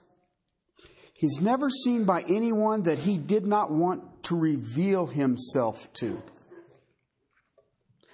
He's 1.13 1.41
never 1.41 1.69
seen 1.69 2.05
by 2.05 2.23
anyone 2.29 2.85
that 2.85 3.01
he 3.01 3.19
did 3.19 3.49
not 3.49 3.73
want 3.73 4.23
to 4.27 4.39
reveal 4.39 5.09
himself 5.09 5.93
to. 5.95 6.23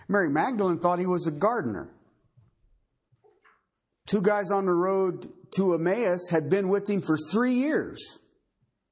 Mary 0.09 0.31
Magdalene 0.31 0.79
thought 0.79 0.99
he 0.99 1.05
was 1.05 1.27
a 1.27 1.31
gardener. 1.31 1.91
Two 4.07 4.23
guys 4.23 4.51
on 4.51 4.65
the 4.65 4.73
road 4.73 5.31
to 5.57 5.75
Emmaus 5.75 6.31
had 6.31 6.49
been 6.49 6.71
with 6.71 6.89
him 6.89 7.03
for 7.03 7.19
three 7.31 7.57
years. 7.57 8.19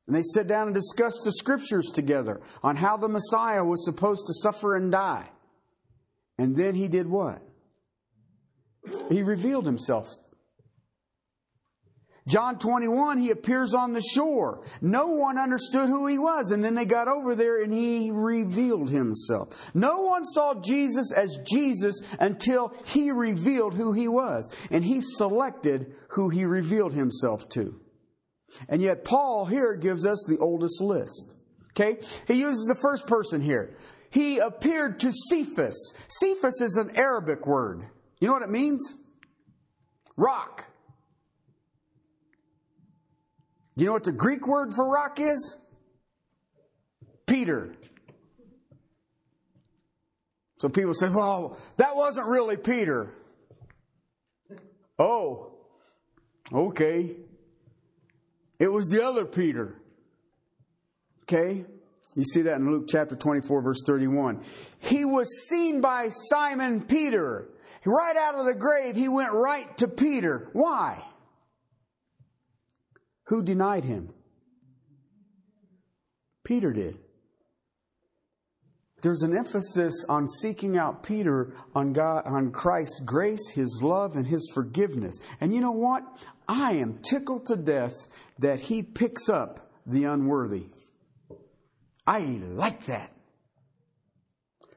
And 0.06 0.16
they 0.16 0.22
sat 0.22 0.46
down 0.46 0.66
and 0.68 0.74
discussed 0.74 1.20
the 1.24 1.32
scriptures 1.32 1.90
together 1.94 2.40
on 2.62 2.76
how 2.76 2.96
the 2.96 3.08
Messiah 3.08 3.64
was 3.64 3.84
supposed 3.84 4.22
to 4.26 4.34
suffer 4.34 4.76
and 4.76 4.90
die. 4.90 5.28
And 6.38 6.56
then 6.56 6.74
he 6.74 6.88
did 6.88 7.06
what? 7.06 7.42
He 9.08 9.22
revealed 9.22 9.66
himself. 9.66 10.08
John 12.26 12.58
21, 12.58 13.18
he 13.18 13.30
appears 13.30 13.74
on 13.74 13.92
the 13.92 14.02
shore. 14.02 14.62
No 14.80 15.08
one 15.08 15.38
understood 15.38 15.88
who 15.88 16.06
he 16.06 16.18
was. 16.18 16.52
And 16.52 16.62
then 16.62 16.74
they 16.74 16.84
got 16.84 17.08
over 17.08 17.34
there 17.34 17.62
and 17.62 17.72
he 17.72 18.10
revealed 18.12 18.90
himself. 18.90 19.74
No 19.74 20.02
one 20.02 20.24
saw 20.24 20.54
Jesus 20.54 21.12
as 21.12 21.38
Jesus 21.50 22.00
until 22.20 22.72
he 22.86 23.10
revealed 23.10 23.74
who 23.74 23.92
he 23.92 24.06
was. 24.06 24.48
And 24.70 24.84
he 24.84 25.00
selected 25.00 25.92
who 26.10 26.28
he 26.28 26.44
revealed 26.44 26.92
himself 26.92 27.48
to. 27.50 27.80
And 28.68 28.82
yet, 28.82 29.04
Paul 29.04 29.46
here 29.46 29.76
gives 29.76 30.06
us 30.06 30.24
the 30.26 30.38
oldest 30.38 30.80
list. 30.80 31.36
Okay? 31.72 31.98
He 32.26 32.40
uses 32.40 32.66
the 32.66 32.78
first 32.80 33.06
person 33.06 33.40
here. 33.40 33.76
He 34.10 34.38
appeared 34.38 35.00
to 35.00 35.12
Cephas. 35.12 35.94
Cephas 36.08 36.60
is 36.60 36.76
an 36.76 36.96
Arabic 36.96 37.46
word. 37.46 37.82
You 38.18 38.28
know 38.28 38.34
what 38.34 38.42
it 38.42 38.50
means? 38.50 38.96
Rock. 40.16 40.66
You 43.76 43.86
know 43.86 43.92
what 43.92 44.04
the 44.04 44.12
Greek 44.12 44.46
word 44.46 44.74
for 44.74 44.86
rock 44.86 45.20
is? 45.20 45.56
Peter. 47.26 47.74
So 50.56 50.68
people 50.68 50.92
say, 50.92 51.08
well, 51.08 51.56
that 51.78 51.96
wasn't 51.96 52.26
really 52.26 52.58
Peter. 52.58 53.14
Oh, 54.98 55.54
okay. 56.52 57.16
It 58.60 58.70
was 58.70 58.88
the 58.90 59.04
other 59.04 59.24
Peter. 59.24 59.80
Okay? 61.22 61.64
You 62.14 62.24
see 62.24 62.42
that 62.42 62.56
in 62.56 62.70
Luke 62.70 62.86
chapter 62.88 63.16
24, 63.16 63.62
verse 63.62 63.82
31. 63.86 64.42
He 64.78 65.04
was 65.04 65.48
seen 65.48 65.80
by 65.80 66.08
Simon 66.10 66.82
Peter. 66.82 67.48
Right 67.86 68.16
out 68.16 68.34
of 68.34 68.44
the 68.44 68.54
grave, 68.54 68.94
he 68.94 69.08
went 69.08 69.32
right 69.32 69.76
to 69.78 69.88
Peter. 69.88 70.50
Why? 70.52 71.02
Who 73.28 73.42
denied 73.42 73.84
him? 73.84 74.12
Peter 76.44 76.72
did. 76.72 76.98
There's 79.02 79.22
an 79.22 79.34
emphasis 79.34 80.04
on 80.08 80.28
seeking 80.28 80.76
out 80.76 81.02
Peter 81.02 81.54
on 81.74 81.92
God, 81.92 82.24
on 82.26 82.52
Christ's 82.52 83.00
grace, 83.00 83.50
His 83.50 83.80
love, 83.82 84.14
and 84.14 84.26
His 84.26 84.50
forgiveness. 84.52 85.18
And 85.40 85.54
you 85.54 85.60
know 85.60 85.70
what? 85.70 86.02
I 86.52 86.72
am 86.72 86.98
tickled 86.98 87.46
to 87.46 87.56
death 87.56 87.94
that 88.40 88.58
He 88.58 88.82
picks 88.82 89.28
up 89.28 89.70
the 89.86 90.02
unworthy. 90.02 90.66
I 92.04 92.18
like 92.18 92.86
that. 92.86 93.12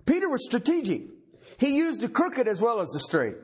Peter 0.05 0.29
was 0.29 0.45
strategic. 0.45 1.01
He 1.57 1.75
used 1.75 2.01
the 2.01 2.09
crooked 2.09 2.47
as 2.47 2.61
well 2.61 2.79
as 2.79 2.89
the 2.89 2.99
straight. 2.99 3.37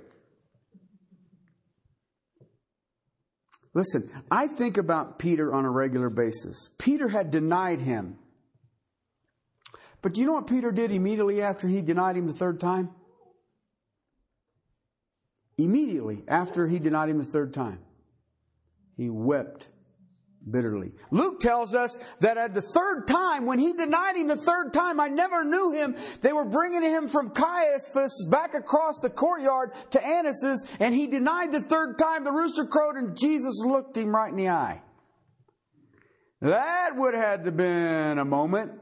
Listen, 3.73 4.07
I 4.29 4.45
think 4.45 4.77
about 4.77 5.17
Peter 5.17 5.51
on 5.51 5.65
a 5.65 5.71
regular 5.71 6.11
basis. 6.11 6.69
Peter 6.77 7.07
had 7.07 7.31
denied 7.31 7.79
him. 7.79 8.19
But 10.03 10.13
do 10.13 10.21
you 10.21 10.27
know 10.27 10.33
what 10.33 10.45
Peter 10.45 10.71
did 10.71 10.91
immediately 10.91 11.41
after 11.41 11.67
he 11.67 11.81
denied 11.81 12.15
him 12.15 12.27
the 12.27 12.33
third 12.33 12.59
time? 12.59 12.91
Immediately 15.57 16.25
after 16.27 16.67
he 16.67 16.77
denied 16.77 17.09
him 17.09 17.17
the 17.17 17.23
third 17.23 17.55
time, 17.55 17.79
he 18.99 19.09
wept 19.09 19.69
bitterly. 20.51 20.91
Luke 21.09 21.39
tells 21.39 21.73
us 21.73 21.97
that 22.19 22.37
at 22.37 22.53
the 22.53 22.61
third 22.61 23.07
time, 23.07 23.45
when 23.45 23.57
he 23.57 23.71
denied 23.71 24.17
him 24.17 24.27
the 24.27 24.35
third 24.35 24.73
time, 24.73 24.99
I 24.99 25.07
never 25.07 25.45
knew 25.45 25.71
him. 25.71 25.95
They 26.21 26.33
were 26.33 26.43
bringing 26.43 26.81
him 26.81 27.07
from 27.07 27.29
Caiaphas 27.29 28.27
back 28.29 28.55
across 28.55 28.99
the 28.99 29.09
courtyard 29.09 29.71
to 29.91 30.05
Annas's, 30.05 30.69
and 30.81 30.93
he 30.93 31.07
denied 31.07 31.53
the 31.53 31.61
third 31.61 31.97
time. 31.97 32.25
The 32.25 32.33
rooster 32.33 32.65
crowed, 32.65 32.97
and 32.97 33.17
Jesus 33.17 33.63
looked 33.65 33.95
him 33.95 34.13
right 34.13 34.31
in 34.31 34.37
the 34.37 34.49
eye. 34.49 34.81
That 36.41 36.97
would 36.97 37.13
have 37.13 37.23
had 37.23 37.45
to 37.45 37.51
been 37.51 38.19
a 38.19 38.25
moment. 38.25 38.73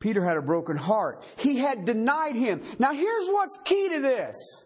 Peter 0.00 0.24
had 0.24 0.36
a 0.36 0.42
broken 0.42 0.76
heart. 0.76 1.24
He 1.38 1.58
had 1.58 1.84
denied 1.84 2.34
him. 2.34 2.60
Now 2.80 2.92
here's 2.92 3.28
what's 3.28 3.60
key 3.64 3.88
to 3.90 4.00
this. 4.00 4.63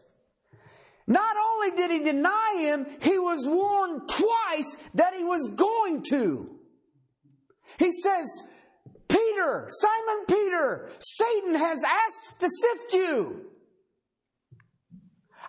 Not 1.08 1.36
only 1.38 1.70
did 1.74 1.90
he 1.90 2.04
deny 2.04 2.56
him, 2.60 2.86
he 3.00 3.18
was 3.18 3.46
warned 3.48 4.10
twice 4.10 4.76
that 4.94 5.14
he 5.14 5.24
was 5.24 5.48
going 5.56 6.02
to. 6.10 6.50
He 7.78 7.90
says, 7.90 8.44
Peter, 9.08 9.68
Simon 9.68 10.26
Peter, 10.28 10.90
Satan 10.98 11.54
has 11.54 11.82
asked 11.82 12.40
to 12.40 12.48
sift 12.50 12.92
you. 12.92 13.46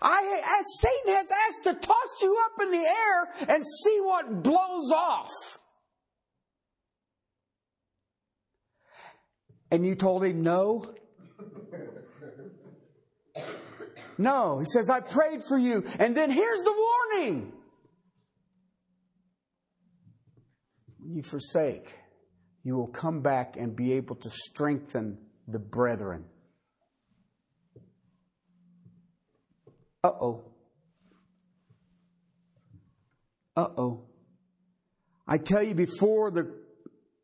I, 0.02 0.62
Satan 0.78 1.14
has 1.16 1.30
asked 1.30 1.64
to 1.66 1.74
toss 1.74 2.22
you 2.22 2.42
up 2.46 2.64
in 2.64 2.72
the 2.72 2.78
air 2.78 3.34
and 3.50 3.62
see 3.84 4.00
what 4.02 4.42
blows 4.42 4.94
off. 4.94 5.60
And 9.70 9.86
you 9.86 9.96
told 9.96 10.24
him 10.24 10.42
no? 10.42 10.96
No. 14.20 14.60
He 14.60 14.66
says, 14.66 14.92
I 14.92 15.00
prayed 15.00 15.44
for 15.44 15.58
you. 15.58 15.84
And 15.98 16.16
then 16.16 16.30
here's 16.30 16.62
the 16.62 16.74
warning. 17.16 17.54
When 21.00 21.16
you 21.16 21.24
forsake 21.24 21.96
you 22.64 22.76
will 22.76 22.88
come 22.88 23.22
back 23.22 23.56
and 23.58 23.76
be 23.76 23.94
able 23.94 24.16
to 24.16 24.30
strengthen 24.30 25.18
the 25.48 25.60
brethren. 25.60 26.26
Uh 30.04 30.12
oh. 30.22 30.44
Uh 33.56 33.68
oh. 33.78 34.04
I 35.28 35.38
tell 35.38 35.64
you 35.64 35.76
before 35.76 36.32
the 36.32 36.54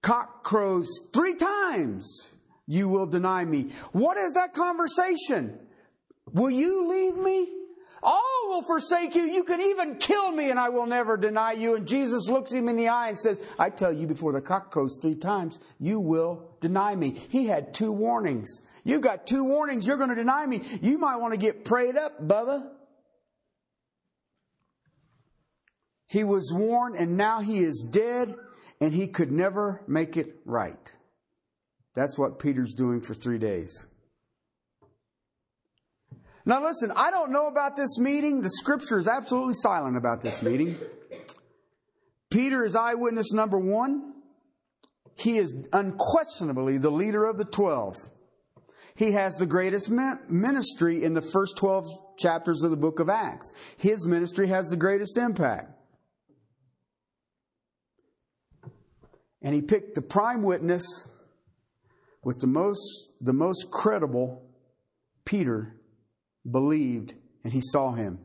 cock 0.01 0.43
crows 0.43 0.88
three 1.13 1.36
times, 1.36 2.34
you 2.67 2.89
will 2.89 3.05
deny 3.05 3.45
me. 3.45 3.69
What 3.91 4.17
is 4.17 4.34
that 4.34 4.53
conversation? 4.53 5.60
Will 6.36 6.52
you 6.52 6.89
leave 6.89 7.15
me? 7.15 7.48
All 8.04 8.50
will 8.50 8.62
forsake 8.62 9.15
you. 9.15 9.24
You 9.24 9.45
can 9.45 9.62
even 9.62 9.95
kill 9.95 10.30
me 10.32 10.52
and 10.52 10.60
I 10.60 10.67
will 10.67 10.86
never 10.86 11.15
deny 11.15 11.54
you. 11.54 11.76
And 11.76 11.88
Jesus 11.88 12.28
looks 12.30 12.52
him 12.52 12.67
in 12.67 12.76
the 12.76 12.89
eye 12.89 13.08
and 13.08 13.17
says, 13.17 13.41
I 13.58 13.69
tell 13.69 13.93
you 13.93 14.06
before 14.06 14.34
the 14.34 14.41
cock 14.41 14.69
crows 14.69 15.00
three 15.02 15.15
times, 15.15 15.60
you 15.80 16.02
will 16.02 16.58
deny 16.60 16.93
me. 16.93 17.12
He 17.12 17.48
had 17.48 17.74
two 17.74 17.93
warnings. 17.93 18.62
You've 18.84 19.02
got 19.02 19.26
two 19.26 19.45
warnings. 19.45 19.88
You're 19.88 19.95
going 19.95 20.10
to 20.10 20.15
deny 20.15 20.45
me. 20.45 20.62
You 20.82 20.98
might 21.00 21.15
want 21.15 21.34
to 21.34 21.39
get 21.39 21.63
prayed 21.63 21.95
up, 21.95 22.21
Bubba. 22.21 22.69
He 26.08 26.26
was 26.26 26.52
warned 26.54 26.98
and 26.98 27.15
now 27.15 27.39
he 27.39 27.60
is 27.60 27.88
dead 27.89 28.36
and 28.82 28.93
he 28.93 29.08
could 29.08 29.32
never 29.32 29.82
make 29.88 30.17
it 30.17 30.36
right. 30.43 30.93
That's 31.93 32.17
what 32.17 32.39
Peter's 32.39 32.74
doing 32.74 33.00
for 33.00 33.13
three 33.13 33.39
days. 33.39 33.88
Now 36.45 36.63
listen, 36.63 36.91
I 36.95 37.10
don't 37.10 37.31
know 37.31 37.47
about 37.47 37.75
this 37.75 37.97
meeting. 37.97 38.41
The 38.41 38.49
scripture 38.49 38.99
is 38.99 39.08
absolutely 39.08 39.55
silent 39.55 39.97
about 39.97 40.21
this 40.21 40.43
meeting. 40.43 40.77
Peter 42.29 42.63
is 42.63 42.75
eyewitness 42.75 43.34
number 43.34 43.58
one. 43.58 44.13
He 45.15 45.38
is 45.38 45.67
unquestionably 45.73 46.77
the 46.77 46.91
leader 46.91 47.25
of 47.25 47.38
the 47.38 47.45
twelve. 47.45 47.95
He 48.95 49.12
has 49.12 49.36
the 49.36 49.45
greatest 49.45 49.89
ministry 49.89 51.03
in 51.03 51.15
the 51.15 51.21
first 51.21 51.58
12 51.58 52.17
chapters 52.17 52.63
of 52.63 52.71
the 52.71 52.77
book 52.77 52.99
of 52.99 53.10
Acts. 53.10 53.51
His 53.77 54.08
ministry 54.08 54.47
has 54.47 54.69
the 54.69 54.77
greatest 54.77 55.17
impact. 55.17 55.69
And 59.41 59.53
he 59.53 59.62
picked 59.62 59.95
the 59.95 60.01
prime 60.01 60.43
witness 60.43 61.10
with 62.23 62.39
the 62.39 62.47
most, 62.47 63.12
the 63.19 63.34
most 63.34 63.69
credible, 63.69 64.49
Peter, 65.25 65.74
believed 66.49 67.13
and 67.43 67.53
he 67.53 67.62
saw 67.62 67.91
him. 67.91 68.19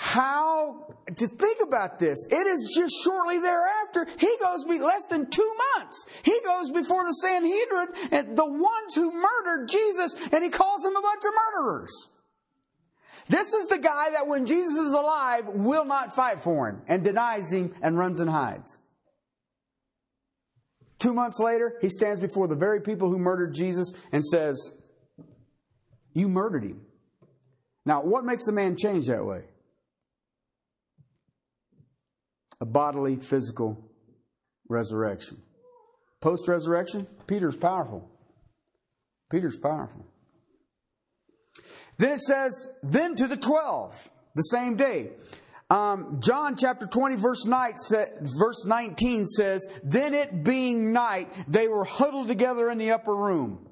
How 0.00 0.94
to 1.16 1.26
think 1.26 1.60
about 1.60 1.98
this? 1.98 2.24
It 2.30 2.46
is 2.46 2.72
just 2.72 2.94
shortly 3.02 3.40
thereafter. 3.40 4.06
He 4.16 4.32
goes 4.40 4.64
be 4.64 4.78
less 4.78 5.04
than 5.06 5.28
two 5.28 5.54
months. 5.76 6.06
He 6.22 6.38
goes 6.44 6.70
before 6.70 7.02
the 7.02 7.14
Sanhedrin 7.14 7.88
and 8.12 8.38
the 8.38 8.46
ones 8.46 8.94
who 8.94 9.10
murdered 9.10 9.68
Jesus, 9.68 10.14
and 10.32 10.44
he 10.44 10.50
calls 10.50 10.82
them 10.82 10.94
a 10.94 11.02
bunch 11.02 11.22
of 11.24 11.32
murderers. 11.34 12.10
This 13.28 13.52
is 13.52 13.66
the 13.66 13.78
guy 13.78 14.10
that 14.10 14.28
when 14.28 14.46
Jesus 14.46 14.78
is 14.78 14.92
alive 14.92 15.48
will 15.48 15.84
not 15.84 16.14
fight 16.14 16.38
for 16.38 16.68
him 16.68 16.82
and 16.86 17.02
denies 17.02 17.52
him 17.52 17.74
and 17.82 17.98
runs 17.98 18.20
and 18.20 18.30
hides. 18.30 18.78
Two 21.00 21.12
months 21.12 21.40
later, 21.40 21.76
he 21.80 21.88
stands 21.88 22.20
before 22.20 22.46
the 22.46 22.54
very 22.54 22.80
people 22.80 23.10
who 23.10 23.18
murdered 23.18 23.52
Jesus 23.52 23.92
and 24.12 24.24
says, 24.24 24.72
You 26.12 26.28
murdered 26.28 26.62
him. 26.62 26.82
Now, 27.84 28.02
what 28.02 28.24
makes 28.24 28.48
a 28.48 28.52
man 28.52 28.76
change 28.76 29.06
that 29.06 29.24
way? 29.24 29.42
A 32.60 32.66
bodily, 32.66 33.16
physical 33.16 33.90
resurrection. 34.68 35.40
Post 36.20 36.48
resurrection, 36.48 37.06
Peter's 37.26 37.56
powerful. 37.56 38.10
Peter's 39.30 39.56
powerful. 39.56 40.04
Then 41.98 42.10
it 42.10 42.20
says, 42.20 42.68
then 42.82 43.14
to 43.16 43.26
the 43.26 43.36
12, 43.36 44.10
the 44.34 44.42
same 44.42 44.76
day. 44.76 45.10
Um, 45.70 46.20
John 46.20 46.56
chapter 46.56 46.86
20 46.86 47.16
verse, 47.16 47.44
nine, 47.44 47.74
verse 48.38 48.64
19 48.64 49.26
says, 49.26 49.66
Then 49.84 50.14
it 50.14 50.42
being 50.42 50.92
night, 50.92 51.28
they 51.46 51.68
were 51.68 51.84
huddled 51.84 52.28
together 52.28 52.70
in 52.70 52.78
the 52.78 52.92
upper 52.92 53.14
room. 53.14 53.68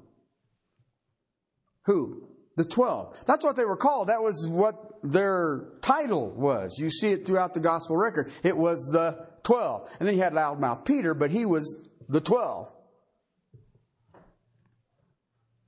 Who? 1.85 2.26
The 2.57 2.65
12. 2.65 3.23
That's 3.27 3.43
what 3.43 3.55
they 3.55 3.65
were 3.65 3.77
called. 3.77 4.09
That 4.09 4.23
was 4.23 4.47
what 4.47 4.99
their 5.03 5.69
title 5.81 6.31
was. 6.31 6.75
You 6.79 6.89
see 6.89 7.11
it 7.11 7.25
throughout 7.25 7.53
the 7.53 7.59
gospel 7.59 7.95
record. 7.95 8.31
It 8.43 8.57
was 8.57 8.79
the 8.91 9.27
12. 9.43 9.89
And 9.99 10.07
then 10.07 10.15
you 10.15 10.23
had 10.23 10.33
loudmouth 10.33 10.83
Peter, 10.83 11.13
but 11.13 11.29
he 11.29 11.45
was 11.45 11.77
the 12.09 12.19
12. 12.19 12.71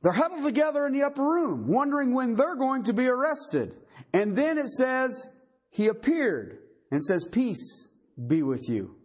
They're 0.02 0.14
huddled 0.14 0.44
together 0.44 0.88
in 0.88 0.94
the 0.94 1.04
upper 1.04 1.22
room, 1.22 1.68
wondering 1.68 2.16
when 2.16 2.36
they're 2.36 2.56
going 2.56 2.84
to 2.86 2.94
be 2.94 3.06
arrested. 3.06 3.76
And 4.12 4.36
then 4.36 4.58
it 4.58 4.70
says, 4.70 5.28
He 5.70 5.88
appeared 5.88 6.58
and 6.92 7.04
says, 7.04 7.24
Peace 7.24 7.88
be 8.28 8.42
with 8.42 8.68
you. 8.68 8.96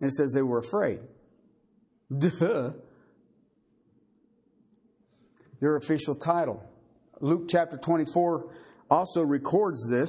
And 0.00 0.10
it 0.10 0.14
says 0.14 0.32
they 0.32 0.42
were 0.42 0.58
afraid. 0.58 1.00
Duh. 2.16 2.74
Their 5.58 5.74
official 5.74 6.14
title. 6.14 6.62
Luke 7.20 7.48
chapter 7.48 7.76
24 7.76 8.52
also 8.90 9.22
records 9.22 9.88
this. 9.90 10.08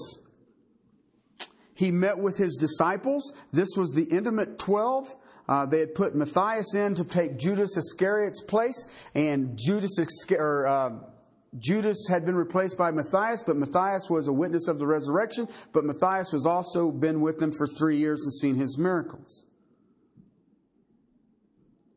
He 1.73 1.91
met 1.91 2.17
with 2.17 2.37
his 2.37 2.57
disciples. 2.57 3.33
This 3.51 3.69
was 3.77 3.91
the 3.91 4.05
intimate 4.05 4.57
12. 4.59 5.15
Uh, 5.47 5.65
they 5.65 5.79
had 5.79 5.95
put 5.95 6.15
Matthias 6.15 6.75
in 6.75 6.95
to 6.95 7.05
take 7.05 7.37
Judas 7.37 7.77
Iscariot's 7.77 8.41
place, 8.43 8.87
and 9.15 9.57
Judas, 9.57 9.97
or, 10.31 10.67
uh, 10.67 10.89
Judas 11.57 12.07
had 12.09 12.25
been 12.25 12.35
replaced 12.35 12.77
by 12.77 12.91
Matthias, 12.91 13.43
but 13.45 13.55
Matthias 13.55 14.09
was 14.09 14.27
a 14.27 14.33
witness 14.33 14.67
of 14.67 14.79
the 14.79 14.87
resurrection. 14.87 15.47
But 15.71 15.85
Matthias 15.85 16.33
was 16.33 16.45
also 16.45 16.91
been 16.91 17.21
with 17.21 17.37
them 17.37 17.51
for 17.51 17.65
three 17.65 17.97
years 17.97 18.23
and 18.23 18.33
seen 18.33 18.55
his 18.55 18.77
miracles. 18.77 19.45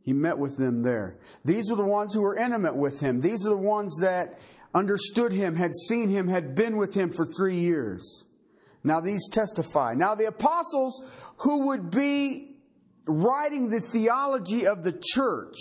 He 0.03 0.13
met 0.13 0.39
with 0.39 0.57
them 0.57 0.83
there. 0.83 1.19
These 1.45 1.71
are 1.71 1.77
the 1.77 1.85
ones 1.85 2.15
who 2.15 2.23
were 2.23 2.37
intimate 2.37 2.77
with 2.77 3.01
him. 3.01 3.21
These 3.21 3.47
are 3.47 3.51
the 3.51 3.57
ones 3.57 3.99
that 4.01 4.39
understood 4.75 5.33
him, 5.33 5.57
had 5.57 5.75
seen 5.75 6.09
him, 6.09 6.29
had 6.29 6.55
been 6.55 6.77
with 6.77 6.95
him 6.95 7.11
for 7.11 7.25
three 7.25 7.59
years. 7.59 8.25
Now 8.83 9.01
these 9.01 9.29
testify. 9.31 9.95
Now 9.95 10.15
the 10.15 10.27
apostles 10.27 11.05
who 11.39 11.69
would 11.69 11.91
be 11.91 12.57
writing 13.07 13.69
the 13.69 13.81
theology 13.81 14.67
of 14.67 14.85
the 14.85 14.93
church, 14.93 15.57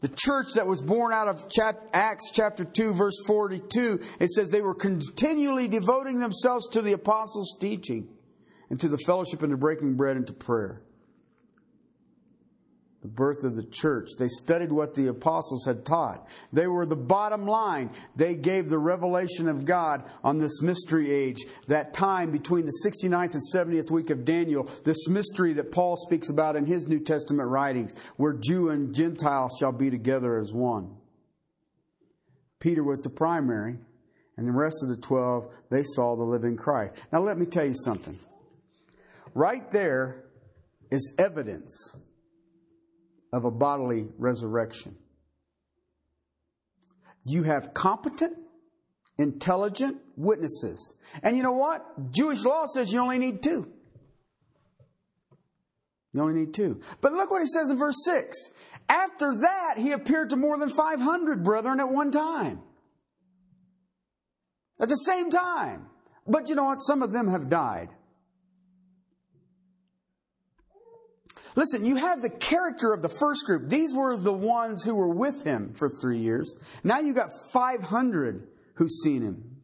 the 0.00 0.08
church 0.08 0.54
that 0.54 0.66
was 0.66 0.80
born 0.80 1.12
out 1.12 1.28
of 1.28 1.44
Acts 1.92 2.30
chapter 2.32 2.64
2 2.64 2.94
verse 2.94 3.16
42, 3.26 4.00
it 4.18 4.30
says 4.30 4.50
they 4.50 4.62
were 4.62 4.74
continually 4.74 5.68
devoting 5.68 6.20
themselves 6.20 6.68
to 6.70 6.80
the 6.80 6.92
apostles' 6.92 7.58
teaching 7.60 8.08
and 8.70 8.80
to 8.80 8.88
the 8.88 8.98
fellowship 9.04 9.42
and 9.42 9.50
to 9.50 9.56
breaking 9.56 9.96
bread 9.96 10.16
and 10.16 10.26
to 10.26 10.32
prayer 10.32 10.80
the 13.02 13.08
birth 13.08 13.44
of 13.44 13.56
the 13.56 13.64
church. 13.64 14.08
They 14.18 14.28
studied 14.28 14.72
what 14.72 14.94
the 14.94 15.06
apostles 15.06 15.64
had 15.64 15.86
taught. 15.86 16.28
They 16.52 16.66
were 16.66 16.84
the 16.84 16.96
bottom 16.96 17.46
line. 17.46 17.90
They 18.14 18.34
gave 18.34 18.68
the 18.68 18.78
revelation 18.78 19.48
of 19.48 19.64
God 19.64 20.04
on 20.22 20.38
this 20.38 20.60
mystery 20.60 21.10
age, 21.10 21.38
that 21.66 21.94
time 21.94 22.30
between 22.30 22.66
the 22.66 22.82
69th 22.84 23.34
and 23.34 23.42
70th 23.54 23.90
week 23.90 24.10
of 24.10 24.26
Daniel, 24.26 24.64
this 24.84 25.08
mystery 25.08 25.54
that 25.54 25.72
Paul 25.72 25.96
speaks 25.96 26.28
about 26.28 26.56
in 26.56 26.66
his 26.66 26.88
New 26.88 27.00
Testament 27.00 27.48
writings, 27.48 27.94
where 28.16 28.34
Jew 28.34 28.68
and 28.68 28.94
Gentile 28.94 29.48
shall 29.58 29.72
be 29.72 29.88
together 29.88 30.38
as 30.38 30.52
one. 30.52 30.96
Peter 32.58 32.84
was 32.84 33.00
the 33.00 33.08
primary, 33.08 33.78
and 34.36 34.46
the 34.46 34.52
rest 34.52 34.82
of 34.82 34.90
the 34.90 34.96
12, 34.96 35.50
they 35.70 35.82
saw 35.82 36.16
the 36.16 36.22
living 36.22 36.56
Christ. 36.56 37.02
Now, 37.10 37.20
let 37.20 37.38
me 37.38 37.46
tell 37.46 37.64
you 37.64 37.74
something. 37.74 38.18
Right 39.34 39.70
there 39.70 40.24
is 40.90 41.14
evidence 41.18 41.94
of 43.32 43.44
a 43.44 43.50
bodily 43.50 44.08
resurrection. 44.18 44.96
You 47.24 47.44
have 47.44 47.74
competent, 47.74 48.36
intelligent 49.18 49.98
witnesses. 50.16 50.94
And 51.22 51.36
you 51.36 51.42
know 51.42 51.52
what? 51.52 52.12
Jewish 52.12 52.44
law 52.44 52.66
says 52.66 52.92
you 52.92 53.00
only 53.00 53.18
need 53.18 53.42
two. 53.42 53.70
You 56.12 56.22
only 56.22 56.40
need 56.40 56.54
two. 56.54 56.80
But 57.00 57.12
look 57.12 57.30
what 57.30 57.40
he 57.40 57.46
says 57.46 57.70
in 57.70 57.76
verse 57.76 58.04
6. 58.04 58.36
After 58.88 59.32
that, 59.42 59.74
he 59.78 59.92
appeared 59.92 60.30
to 60.30 60.36
more 60.36 60.58
than 60.58 60.68
500 60.68 61.44
brethren 61.44 61.78
at 61.78 61.88
one 61.88 62.10
time. 62.10 62.60
At 64.80 64.88
the 64.88 64.96
same 64.96 65.30
time. 65.30 65.86
But 66.26 66.48
you 66.48 66.56
know 66.56 66.64
what? 66.64 66.76
Some 66.76 67.02
of 67.02 67.12
them 67.12 67.28
have 67.28 67.48
died. 67.48 67.90
Listen, 71.56 71.84
you 71.84 71.96
have 71.96 72.22
the 72.22 72.30
character 72.30 72.92
of 72.92 73.02
the 73.02 73.08
first 73.08 73.44
group. 73.46 73.68
These 73.68 73.94
were 73.94 74.16
the 74.16 74.32
ones 74.32 74.84
who 74.84 74.94
were 74.94 75.12
with 75.12 75.44
him 75.44 75.72
for 75.74 75.88
three 75.88 76.18
years. 76.18 76.56
Now 76.84 77.00
you 77.00 77.12
got 77.12 77.30
500 77.52 78.46
who've 78.74 78.90
seen 78.90 79.22
him. 79.22 79.56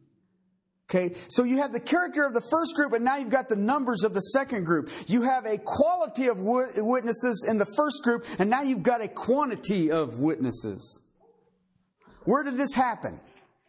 Okay, 0.89 1.15
so 1.27 1.43
you 1.43 1.57
have 1.57 1.73
the 1.73 1.81
character 1.81 2.25
of 2.25 2.33
the 2.33 2.45
first 2.49 2.73
group, 2.73 2.93
and 2.93 3.03
now 3.03 3.17
you've 3.17 3.29
got 3.29 3.49
the 3.49 3.57
numbers 3.57 4.05
of 4.05 4.13
the 4.13 4.21
second 4.21 4.63
group. 4.63 4.89
You 5.07 5.23
have 5.23 5.45
a 5.45 5.57
quality 5.57 6.27
of 6.27 6.39
witnesses 6.39 7.45
in 7.45 7.57
the 7.57 7.65
first 7.65 8.03
group, 8.03 8.25
and 8.39 8.49
now 8.49 8.61
you've 8.61 8.83
got 8.83 9.01
a 9.01 9.09
quantity 9.09 9.91
of 9.91 10.19
witnesses. 10.19 11.01
Where 12.23 12.43
did 12.43 12.55
this 12.55 12.73
happen? 12.73 13.19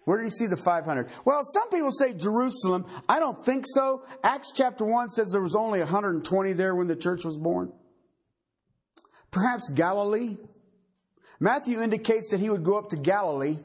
Where 0.05 0.19
did 0.19 0.27
he 0.27 0.31
see 0.31 0.47
the 0.47 0.57
500? 0.57 1.09
Well, 1.25 1.43
some 1.43 1.69
people 1.71 1.91
say 1.91 2.15
Jerusalem. 2.15 2.87
I 3.09 3.19
don't 3.19 3.45
think 3.45 3.65
so. 3.67 4.05
Acts 4.23 4.53
chapter 4.55 4.85
1 4.85 5.09
says 5.09 5.31
there 5.33 5.43
was 5.43 5.57
only 5.57 5.81
120 5.81 6.53
there 6.53 6.77
when 6.77 6.87
the 6.87 6.97
church 6.97 7.25
was 7.25 7.37
born. 7.37 7.73
Perhaps 9.31 9.71
Galilee. 9.75 10.37
Matthew 11.41 11.81
indicates 11.81 12.31
that 12.31 12.41
he 12.41 12.51
would 12.51 12.65
go 12.65 12.79
up 12.79 12.91
to 12.91 12.97
Galilee. 12.97 13.59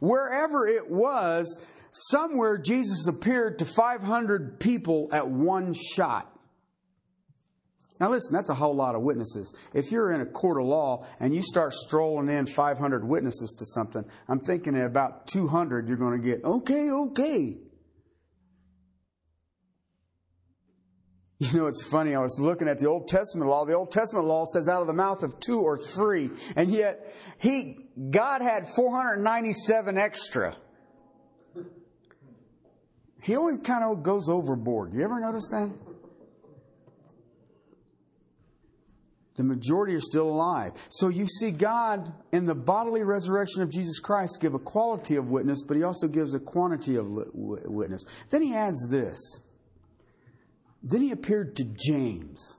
Wherever 0.00 0.66
it 0.66 0.90
was, 0.90 1.58
somewhere 1.90 2.58
Jesus 2.58 3.06
appeared 3.06 3.58
to 3.58 3.64
500 3.64 4.60
people 4.60 5.08
at 5.12 5.28
one 5.28 5.74
shot. 5.74 6.26
Now, 8.00 8.10
listen, 8.10 8.34
that's 8.34 8.48
a 8.48 8.54
whole 8.54 8.74
lot 8.74 8.94
of 8.94 9.02
witnesses. 9.02 9.52
If 9.74 9.92
you're 9.92 10.10
in 10.10 10.22
a 10.22 10.26
court 10.26 10.58
of 10.58 10.66
law 10.66 11.04
and 11.20 11.34
you 11.34 11.42
start 11.42 11.74
strolling 11.74 12.30
in 12.30 12.46
500 12.46 13.06
witnesses 13.06 13.54
to 13.58 13.66
something, 13.66 14.04
I'm 14.26 14.40
thinking 14.40 14.74
at 14.74 14.86
about 14.86 15.26
200 15.26 15.86
you're 15.86 15.98
going 15.98 16.20
to 16.20 16.26
get, 16.26 16.42
okay, 16.42 16.90
okay. 16.90 17.58
You 21.52 21.60
know, 21.60 21.66
it's 21.68 21.82
funny. 21.82 22.14
I 22.14 22.20
was 22.20 22.38
looking 22.38 22.68
at 22.68 22.78
the 22.78 22.86
Old 22.86 23.08
Testament 23.08 23.48
law. 23.48 23.64
The 23.64 23.72
Old 23.72 23.90
Testament 23.90 24.26
law 24.26 24.44
says 24.44 24.68
out 24.68 24.82
of 24.82 24.86
the 24.86 24.92
mouth 24.92 25.22
of 25.22 25.40
two 25.40 25.60
or 25.60 25.78
three. 25.78 26.28
And 26.54 26.70
yet, 26.70 27.14
he, 27.38 27.78
God 28.10 28.42
had 28.42 28.68
497 28.68 29.96
extra. 29.96 30.54
He 33.22 33.36
always 33.36 33.56
kind 33.58 33.84
of 33.84 34.02
goes 34.02 34.28
overboard. 34.28 34.92
You 34.92 35.02
ever 35.02 35.18
notice 35.18 35.48
that? 35.48 35.72
The 39.36 39.44
majority 39.44 39.94
are 39.94 40.00
still 40.00 40.28
alive. 40.28 40.72
So 40.90 41.08
you 41.08 41.26
see 41.26 41.52
God 41.52 42.12
in 42.32 42.44
the 42.44 42.54
bodily 42.54 43.02
resurrection 43.02 43.62
of 43.62 43.70
Jesus 43.70 43.98
Christ 43.98 44.38
give 44.42 44.52
a 44.52 44.58
quality 44.58 45.16
of 45.16 45.30
witness, 45.30 45.62
but 45.66 45.78
he 45.78 45.82
also 45.84 46.06
gives 46.06 46.34
a 46.34 46.40
quantity 46.40 46.96
of 46.96 47.06
witness. 47.32 48.04
Then 48.28 48.42
he 48.42 48.54
adds 48.54 48.90
this. 48.90 49.40
Then 50.82 51.02
he 51.02 51.10
appeared 51.10 51.56
to 51.56 51.64
James. 51.64 52.56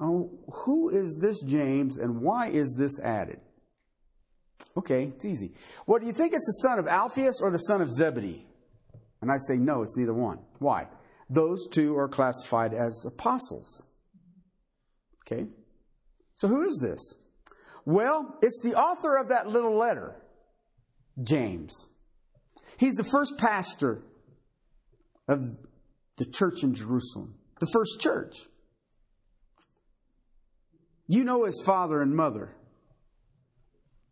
Oh, 0.00 0.30
who 0.64 0.90
is 0.90 1.18
this 1.20 1.40
James 1.42 1.96
and 1.96 2.20
why 2.20 2.48
is 2.48 2.76
this 2.78 3.00
added? 3.00 3.40
Okay, 4.76 5.04
it's 5.04 5.24
easy. 5.24 5.52
Well, 5.86 6.00
do 6.00 6.06
you 6.06 6.12
think 6.12 6.34
it's 6.34 6.46
the 6.46 6.68
son 6.68 6.78
of 6.78 6.86
Alphaeus 6.86 7.40
or 7.40 7.50
the 7.50 7.58
son 7.58 7.80
of 7.80 7.90
Zebedee? 7.90 8.46
And 9.22 9.30
I 9.30 9.36
say, 9.48 9.56
no, 9.56 9.82
it's 9.82 9.96
neither 9.96 10.12
one. 10.12 10.38
Why? 10.58 10.88
Those 11.30 11.66
two 11.68 11.96
are 11.96 12.08
classified 12.08 12.74
as 12.74 13.04
apostles. 13.06 13.84
Okay? 15.22 15.46
So 16.34 16.48
who 16.48 16.62
is 16.66 16.78
this? 16.82 17.16
Well, 17.84 18.36
it's 18.42 18.60
the 18.62 18.74
author 18.74 19.16
of 19.16 19.28
that 19.28 19.48
little 19.48 19.76
letter, 19.76 20.14
James. 21.22 21.88
He's 22.76 22.94
the 22.94 23.04
first 23.04 23.38
pastor 23.38 24.02
of 25.28 25.40
the 26.16 26.24
church 26.24 26.62
in 26.62 26.74
Jerusalem, 26.74 27.34
the 27.60 27.68
first 27.72 28.00
church. 28.00 28.36
You 31.08 31.24
know 31.24 31.44
his 31.44 31.62
father 31.64 32.02
and 32.02 32.14
mother, 32.14 32.56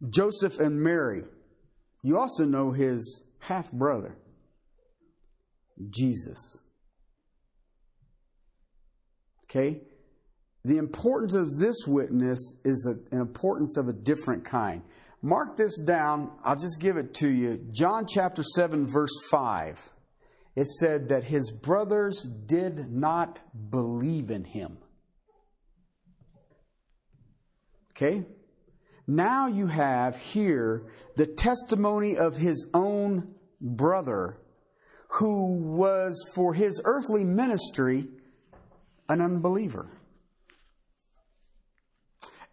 Joseph 0.08 0.60
and 0.60 0.80
Mary. 0.80 1.22
You 2.02 2.18
also 2.18 2.44
know 2.44 2.72
his 2.72 3.22
half 3.40 3.72
brother, 3.72 4.16
Jesus. 5.90 6.60
Okay? 9.44 9.82
The 10.64 10.78
importance 10.78 11.34
of 11.34 11.58
this 11.58 11.86
witness 11.86 12.60
is 12.64 12.86
an 12.86 13.18
importance 13.18 13.76
of 13.76 13.88
a 13.88 13.92
different 13.92 14.44
kind. 14.44 14.82
Mark 15.22 15.56
this 15.56 15.80
down. 15.80 16.32
I'll 16.44 16.56
just 16.56 16.80
give 16.80 16.96
it 16.96 17.14
to 17.14 17.28
you. 17.28 17.66
John 17.70 18.06
chapter 18.06 18.42
7, 18.42 18.86
verse 18.86 19.14
5. 19.30 19.93
It 20.56 20.66
said 20.66 21.08
that 21.08 21.24
his 21.24 21.50
brothers 21.50 22.22
did 22.22 22.92
not 22.92 23.40
believe 23.70 24.30
in 24.30 24.44
him. 24.44 24.78
Okay? 27.90 28.24
Now 29.06 29.46
you 29.48 29.66
have 29.66 30.16
here 30.16 30.86
the 31.16 31.26
testimony 31.26 32.16
of 32.16 32.36
his 32.36 32.70
own 32.72 33.34
brother 33.60 34.38
who 35.18 35.58
was 35.58 36.30
for 36.34 36.54
his 36.54 36.80
earthly 36.84 37.24
ministry 37.24 38.08
an 39.08 39.20
unbeliever 39.20 39.90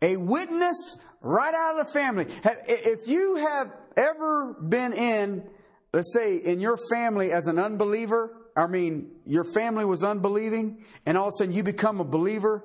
a 0.01 0.17
witness 0.17 0.97
right 1.21 1.53
out 1.53 1.79
of 1.79 1.85
the 1.85 1.93
family. 1.93 2.25
If 2.67 3.07
you 3.07 3.35
have 3.35 3.71
ever 3.95 4.53
been 4.53 4.93
in, 4.93 5.47
let's 5.93 6.13
say, 6.13 6.37
in 6.37 6.59
your 6.59 6.77
family 6.89 7.31
as 7.31 7.47
an 7.47 7.59
unbeliever, 7.59 8.37
I 8.55 8.67
mean, 8.67 9.11
your 9.25 9.43
family 9.43 9.85
was 9.85 10.03
unbelieving, 10.03 10.83
and 11.05 11.17
all 11.17 11.27
of 11.27 11.33
a 11.35 11.37
sudden 11.37 11.53
you 11.53 11.63
become 11.63 11.99
a 11.99 12.05
believer, 12.05 12.63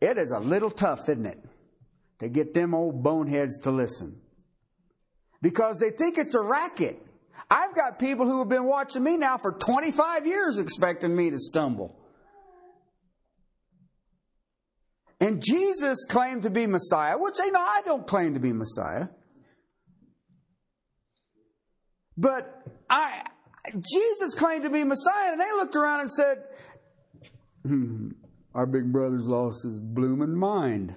it 0.00 0.18
is 0.18 0.30
a 0.30 0.40
little 0.40 0.70
tough, 0.70 1.08
isn't 1.08 1.26
it? 1.26 1.38
To 2.20 2.28
get 2.28 2.54
them 2.54 2.74
old 2.74 3.02
boneheads 3.02 3.60
to 3.60 3.70
listen. 3.70 4.20
Because 5.40 5.78
they 5.78 5.90
think 5.90 6.18
it's 6.18 6.34
a 6.34 6.40
racket. 6.40 7.00
I've 7.50 7.74
got 7.74 7.98
people 7.98 8.26
who 8.26 8.38
have 8.38 8.48
been 8.48 8.66
watching 8.66 9.02
me 9.02 9.16
now 9.16 9.36
for 9.36 9.52
25 9.52 10.26
years 10.26 10.58
expecting 10.58 11.14
me 11.14 11.30
to 11.30 11.38
stumble. 11.38 11.98
And 15.20 15.42
Jesus 15.42 16.04
claimed 16.08 16.42
to 16.42 16.50
be 16.50 16.66
Messiah, 16.66 17.16
which 17.16 17.34
they 17.38 17.50
know 17.50 17.60
I 17.60 17.82
don't 17.84 18.06
claim 18.06 18.34
to 18.34 18.40
be 18.40 18.52
Messiah. 18.52 19.08
But 22.16 22.62
I, 22.90 23.24
Jesus 23.74 24.34
claimed 24.34 24.64
to 24.64 24.70
be 24.70 24.84
Messiah, 24.84 25.32
and 25.32 25.40
they 25.40 25.50
looked 25.52 25.76
around 25.76 26.00
and 26.00 26.10
said, 26.10 26.44
hmm, 27.66 28.10
Our 28.54 28.66
big 28.66 28.92
brother's 28.92 29.26
lost 29.26 29.64
his 29.64 29.80
blooming 29.80 30.34
mind. 30.34 30.94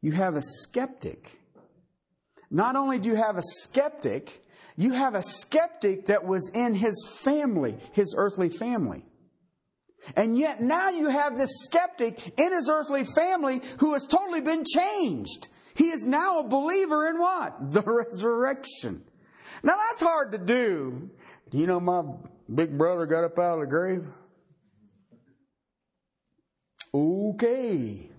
You 0.00 0.12
have 0.12 0.34
a 0.34 0.42
skeptic. 0.42 1.38
Not 2.50 2.76
only 2.76 2.98
do 2.98 3.08
you 3.08 3.16
have 3.16 3.36
a 3.36 3.42
skeptic, 3.42 4.44
you 4.76 4.92
have 4.92 5.14
a 5.14 5.22
skeptic 5.22 6.06
that 6.06 6.24
was 6.24 6.50
in 6.54 6.74
his 6.74 7.04
family, 7.22 7.76
his 7.92 8.14
earthly 8.16 8.48
family. 8.48 9.04
And 10.16 10.38
yet 10.38 10.62
now 10.62 10.90
you 10.90 11.08
have 11.08 11.36
this 11.36 11.50
skeptic 11.64 12.38
in 12.38 12.52
his 12.52 12.68
earthly 12.70 13.04
family 13.04 13.60
who 13.80 13.94
has 13.94 14.06
totally 14.06 14.40
been 14.40 14.64
changed. 14.64 15.48
He 15.78 15.90
is 15.90 16.04
now 16.04 16.40
a 16.40 16.44
believer 16.44 17.08
in 17.08 17.18
what? 17.18 17.56
The 17.72 17.82
resurrection. 17.82 19.04
Now 19.62 19.76
that's 19.76 20.02
hard 20.02 20.32
to 20.32 20.38
do. 20.38 21.10
Do 21.50 21.58
you 21.58 21.66
know 21.66 21.80
my 21.80 22.02
big 22.52 22.76
brother 22.76 23.06
got 23.06 23.24
up 23.24 23.38
out 23.38 23.54
of 23.54 23.60
the 23.60 23.66
grave? 23.66 24.06
Okay. 26.92 28.10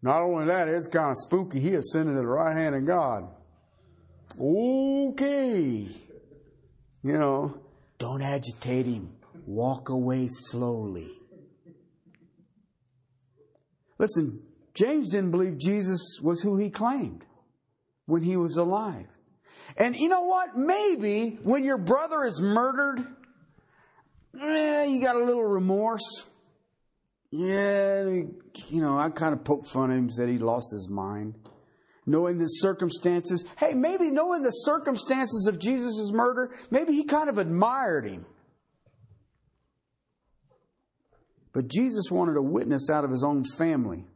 Not 0.00 0.22
only 0.22 0.46
that, 0.46 0.68
it's 0.68 0.86
kind 0.86 1.10
of 1.10 1.16
spooky. 1.18 1.60
He 1.60 1.74
ascended 1.74 2.14
to 2.14 2.20
the 2.20 2.26
right 2.26 2.56
hand 2.56 2.74
of 2.74 2.86
God. 2.86 3.28
Okay. 4.40 5.88
You 7.02 7.18
know, 7.18 7.60
don't 7.98 8.22
agitate 8.22 8.86
him 8.86 9.18
walk 9.48 9.88
away 9.88 10.28
slowly. 10.28 11.10
Listen, 13.98 14.42
James 14.78 15.10
didn't 15.10 15.32
believe 15.32 15.58
Jesus 15.58 16.20
was 16.22 16.40
who 16.40 16.56
he 16.56 16.70
claimed 16.70 17.24
when 18.06 18.22
he 18.22 18.36
was 18.36 18.56
alive. 18.56 19.08
And 19.76 19.96
you 19.96 20.08
know 20.08 20.22
what? 20.22 20.56
Maybe 20.56 21.38
when 21.42 21.64
your 21.64 21.78
brother 21.78 22.24
is 22.24 22.40
murdered, 22.40 23.00
eh, 24.40 24.84
you 24.84 25.00
got 25.00 25.16
a 25.16 25.24
little 25.24 25.44
remorse. 25.44 26.26
Yeah, 27.30 28.04
you 28.04 28.80
know, 28.80 28.98
I 28.98 29.10
kind 29.10 29.34
of 29.34 29.44
poked 29.44 29.66
fun 29.66 29.90
at 29.90 29.98
him, 29.98 30.10
said 30.10 30.28
he 30.28 30.38
lost 30.38 30.72
his 30.72 30.88
mind. 30.88 31.34
Knowing 32.06 32.38
the 32.38 32.46
circumstances, 32.46 33.44
hey, 33.58 33.74
maybe 33.74 34.10
knowing 34.10 34.42
the 34.42 34.50
circumstances 34.50 35.46
of 35.46 35.58
Jesus' 35.58 36.10
murder, 36.12 36.54
maybe 36.70 36.94
he 36.94 37.04
kind 37.04 37.28
of 37.28 37.36
admired 37.36 38.06
him. 38.06 38.24
But 41.52 41.68
Jesus 41.68 42.10
wanted 42.10 42.36
a 42.36 42.42
witness 42.42 42.88
out 42.88 43.04
of 43.04 43.10
his 43.10 43.24
own 43.24 43.42
family. 43.58 44.06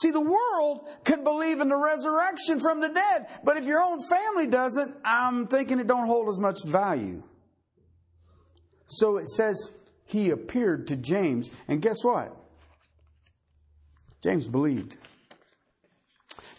See, 0.00 0.12
the 0.12 0.20
world 0.20 0.88
could 1.04 1.24
believe 1.24 1.60
in 1.60 1.68
the 1.68 1.76
resurrection 1.76 2.60
from 2.60 2.80
the 2.80 2.88
dead, 2.88 3.26
but 3.42 3.56
if 3.56 3.64
your 3.64 3.82
own 3.82 3.98
family 4.00 4.46
doesn't, 4.46 4.94
I'm 5.04 5.48
thinking 5.48 5.80
it 5.80 5.88
don't 5.88 6.06
hold 6.06 6.28
as 6.28 6.38
much 6.38 6.58
value. 6.64 7.22
So 8.86 9.16
it 9.16 9.26
says 9.26 9.72
he 10.04 10.30
appeared 10.30 10.86
to 10.88 10.96
James, 10.96 11.50
and 11.66 11.82
guess 11.82 12.04
what? 12.04 12.32
James 14.22 14.46
believed. 14.46 14.96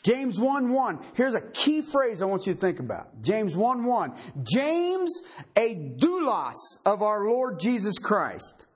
James 0.04 0.38
1 0.38 0.74
1. 0.74 1.00
Here's 1.14 1.34
a 1.34 1.42
key 1.42 1.82
phrase 1.82 2.22
I 2.22 2.26
want 2.26 2.46
you 2.46 2.54
to 2.54 2.60
think 2.60 2.80
about. 2.82 3.22
James 3.22 3.56
1 3.56 3.86
1. 3.86 4.14
James, 4.44 5.24
a 5.56 5.76
doulos 5.76 6.56
of 6.86 7.02
our 7.02 7.24
Lord 7.24 7.60
Jesus 7.60 8.00
Christ. 8.00 8.68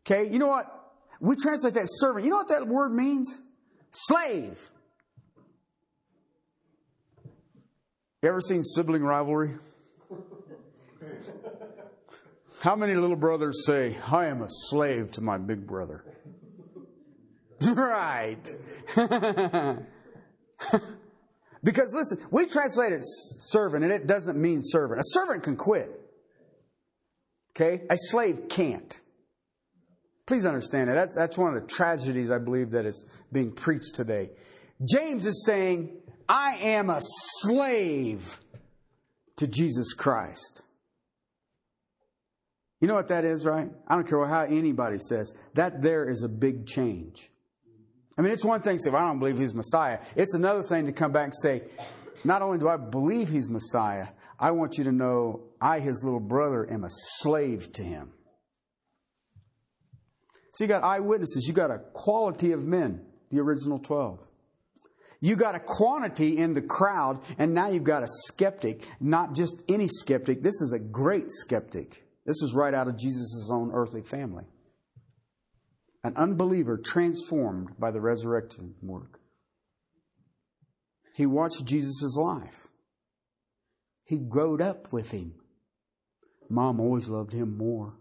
Okay, 0.00 0.30
you 0.30 0.38
know 0.38 0.48
what? 0.48 0.72
We 1.20 1.36
translate 1.36 1.74
that 1.74 1.88
servant. 1.88 2.24
You 2.24 2.30
know 2.30 2.38
what 2.38 2.48
that 2.48 2.66
word 2.66 2.94
means? 2.94 3.40
Slave. 3.98 4.70
You 8.22 8.28
ever 8.28 8.42
seen 8.42 8.62
sibling 8.62 9.02
rivalry? 9.02 9.52
How 12.60 12.76
many 12.76 12.94
little 12.94 13.16
brothers 13.16 13.64
say, 13.64 13.96
I 14.12 14.26
am 14.26 14.42
a 14.42 14.48
slave 14.48 15.10
to 15.12 15.22
my 15.22 15.38
big 15.38 15.66
brother? 15.66 16.04
right. 17.62 18.54
because 21.64 21.94
listen, 21.94 22.18
we 22.30 22.44
translate 22.44 22.92
it 22.92 23.00
servant 23.02 23.82
and 23.82 23.90
it 23.94 24.06
doesn't 24.06 24.38
mean 24.38 24.58
servant. 24.60 25.00
A 25.00 25.04
servant 25.06 25.42
can 25.42 25.56
quit. 25.56 25.88
Okay? 27.52 27.86
A 27.88 27.96
slave 27.96 28.48
can't. 28.50 29.00
Please 30.26 30.44
understand 30.44 30.88
that. 30.88 30.94
That's, 30.94 31.14
that's 31.14 31.38
one 31.38 31.54
of 31.54 31.62
the 31.62 31.68
tragedies 31.68 32.30
I 32.30 32.38
believe 32.38 32.72
that 32.72 32.84
is 32.84 33.06
being 33.32 33.52
preached 33.52 33.94
today. 33.94 34.30
James 34.84 35.24
is 35.24 35.44
saying, 35.46 35.96
I 36.28 36.56
am 36.56 36.90
a 36.90 36.98
slave 37.00 38.40
to 39.36 39.46
Jesus 39.46 39.92
Christ. 39.92 40.62
You 42.80 42.88
know 42.88 42.94
what 42.94 43.08
that 43.08 43.24
is, 43.24 43.46
right? 43.46 43.70
I 43.86 43.94
don't 43.94 44.06
care 44.06 44.26
how 44.26 44.42
anybody 44.42 44.98
says. 44.98 45.32
That 45.54 45.80
there 45.80 46.08
is 46.08 46.24
a 46.24 46.28
big 46.28 46.66
change. 46.66 47.30
I 48.18 48.22
mean, 48.22 48.32
it's 48.32 48.44
one 48.44 48.62
thing 48.62 48.78
to 48.78 48.82
say, 48.82 48.90
well, 48.90 49.04
I 49.04 49.08
don't 49.08 49.18
believe 49.18 49.38
he's 49.38 49.54
Messiah. 49.54 49.98
It's 50.14 50.34
another 50.34 50.62
thing 50.62 50.86
to 50.86 50.92
come 50.92 51.12
back 51.12 51.24
and 51.24 51.34
say, 51.34 51.62
not 52.24 52.42
only 52.42 52.58
do 52.58 52.68
I 52.68 52.76
believe 52.76 53.28
he's 53.28 53.48
Messiah, 53.48 54.08
I 54.38 54.50
want 54.50 54.78
you 54.78 54.84
to 54.84 54.92
know 54.92 55.42
I, 55.60 55.80
his 55.80 56.02
little 56.02 56.20
brother, 56.20 56.70
am 56.70 56.84
a 56.84 56.88
slave 56.88 57.72
to 57.72 57.82
him. 57.82 58.12
So 60.56 60.64
you 60.64 60.68
got 60.68 60.84
eyewitnesses, 60.84 61.44
you 61.46 61.52
got 61.52 61.70
a 61.70 61.80
quality 61.92 62.52
of 62.52 62.64
men, 62.64 63.04
the 63.28 63.40
original 63.40 63.78
12. 63.78 64.26
You 65.20 65.36
got 65.36 65.54
a 65.54 65.60
quantity 65.60 66.38
in 66.38 66.54
the 66.54 66.62
crowd, 66.62 67.20
and 67.36 67.52
now 67.52 67.68
you've 67.68 67.84
got 67.84 68.02
a 68.02 68.06
skeptic, 68.08 68.82
not 68.98 69.34
just 69.34 69.62
any 69.68 69.86
skeptic. 69.86 70.42
This 70.42 70.62
is 70.62 70.72
a 70.72 70.78
great 70.78 71.28
skeptic. 71.28 72.06
This 72.24 72.40
is 72.40 72.54
right 72.54 72.72
out 72.72 72.88
of 72.88 72.96
Jesus' 72.96 73.50
own 73.52 73.70
earthly 73.74 74.00
family. 74.00 74.44
An 76.02 76.14
unbeliever 76.16 76.78
transformed 76.78 77.78
by 77.78 77.90
the 77.90 78.00
resurrection 78.00 78.76
work. 78.80 79.20
He 81.14 81.26
watched 81.26 81.66
Jesus' 81.66 82.16
life. 82.16 82.68
He 84.06 84.16
growed 84.16 84.62
up 84.62 84.90
with 84.90 85.10
him. 85.10 85.34
Mom 86.48 86.80
always 86.80 87.10
loved 87.10 87.34
him 87.34 87.58
more. 87.58 87.98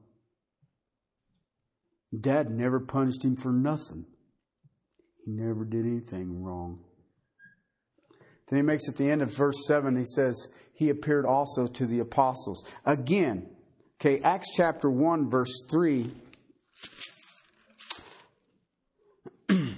Dad 2.16 2.50
never 2.50 2.80
punished 2.80 3.24
him 3.24 3.36
for 3.36 3.52
nothing. 3.52 4.06
He 5.26 5.32
never 5.32 5.66
did 5.66 5.86
anything 5.86 6.44
wrong. 6.44 6.80
Then 8.48 8.58
he 8.58 8.64
makes 8.64 8.88
at 8.88 8.96
the 8.96 9.10
end 9.10 9.22
of 9.24 9.36
verse 9.36 9.66
7, 9.66 9.96
he 9.96 10.04
says, 10.04 10.48
He 10.74 10.90
appeared 10.90 11.26
also 11.26 11.66
to 11.68 11.86
the 11.86 12.00
apostles. 12.00 12.64
Again, 12.86 13.50
okay, 14.00 14.20
Acts 14.22 14.50
chapter 14.56 14.90
1, 14.90 15.30
verse 15.32 15.66
3. 15.72 16.12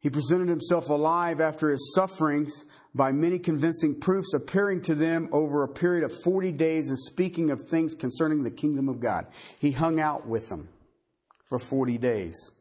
he 0.00 0.10
presented 0.10 0.48
himself 0.48 0.90
alive 0.90 1.40
after 1.40 1.70
his 1.70 1.94
sufferings 1.94 2.66
by 2.94 3.12
many 3.12 3.38
convincing 3.38 3.98
proofs, 3.98 4.34
appearing 4.34 4.82
to 4.82 4.94
them 4.94 5.30
over 5.32 5.62
a 5.62 5.68
period 5.68 6.04
of 6.04 6.12
40 6.22 6.52
days 6.52 6.90
and 6.90 6.98
speaking 6.98 7.50
of 7.50 7.62
things 7.62 7.94
concerning 7.94 8.42
the 8.42 8.50
kingdom 8.50 8.90
of 8.90 9.00
God. 9.00 9.26
He 9.58 9.72
hung 9.72 9.98
out 9.98 10.26
with 10.26 10.50
them 10.50 10.68
for 11.44 11.58
40 11.58 11.98
days 11.98 12.52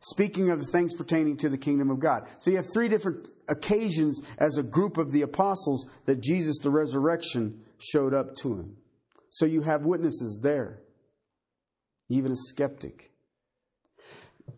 speaking 0.00 0.50
of 0.50 0.60
the 0.60 0.66
things 0.66 0.94
pertaining 0.94 1.36
to 1.38 1.48
the 1.48 1.58
kingdom 1.58 1.90
of 1.90 1.98
God. 1.98 2.28
So 2.38 2.50
you 2.50 2.56
have 2.56 2.66
three 2.72 2.88
different 2.88 3.28
occasions 3.48 4.20
as 4.38 4.56
a 4.56 4.62
group 4.62 4.96
of 4.96 5.12
the 5.12 5.22
apostles 5.22 5.86
that 6.06 6.20
Jesus, 6.20 6.58
the 6.58 6.70
resurrection, 6.70 7.60
showed 7.78 8.14
up 8.14 8.34
to 8.36 8.54
him. 8.54 8.76
So 9.30 9.44
you 9.44 9.62
have 9.62 9.82
witnesses 9.82 10.40
there, 10.42 10.80
even 12.08 12.32
a 12.32 12.36
skeptic. 12.36 13.12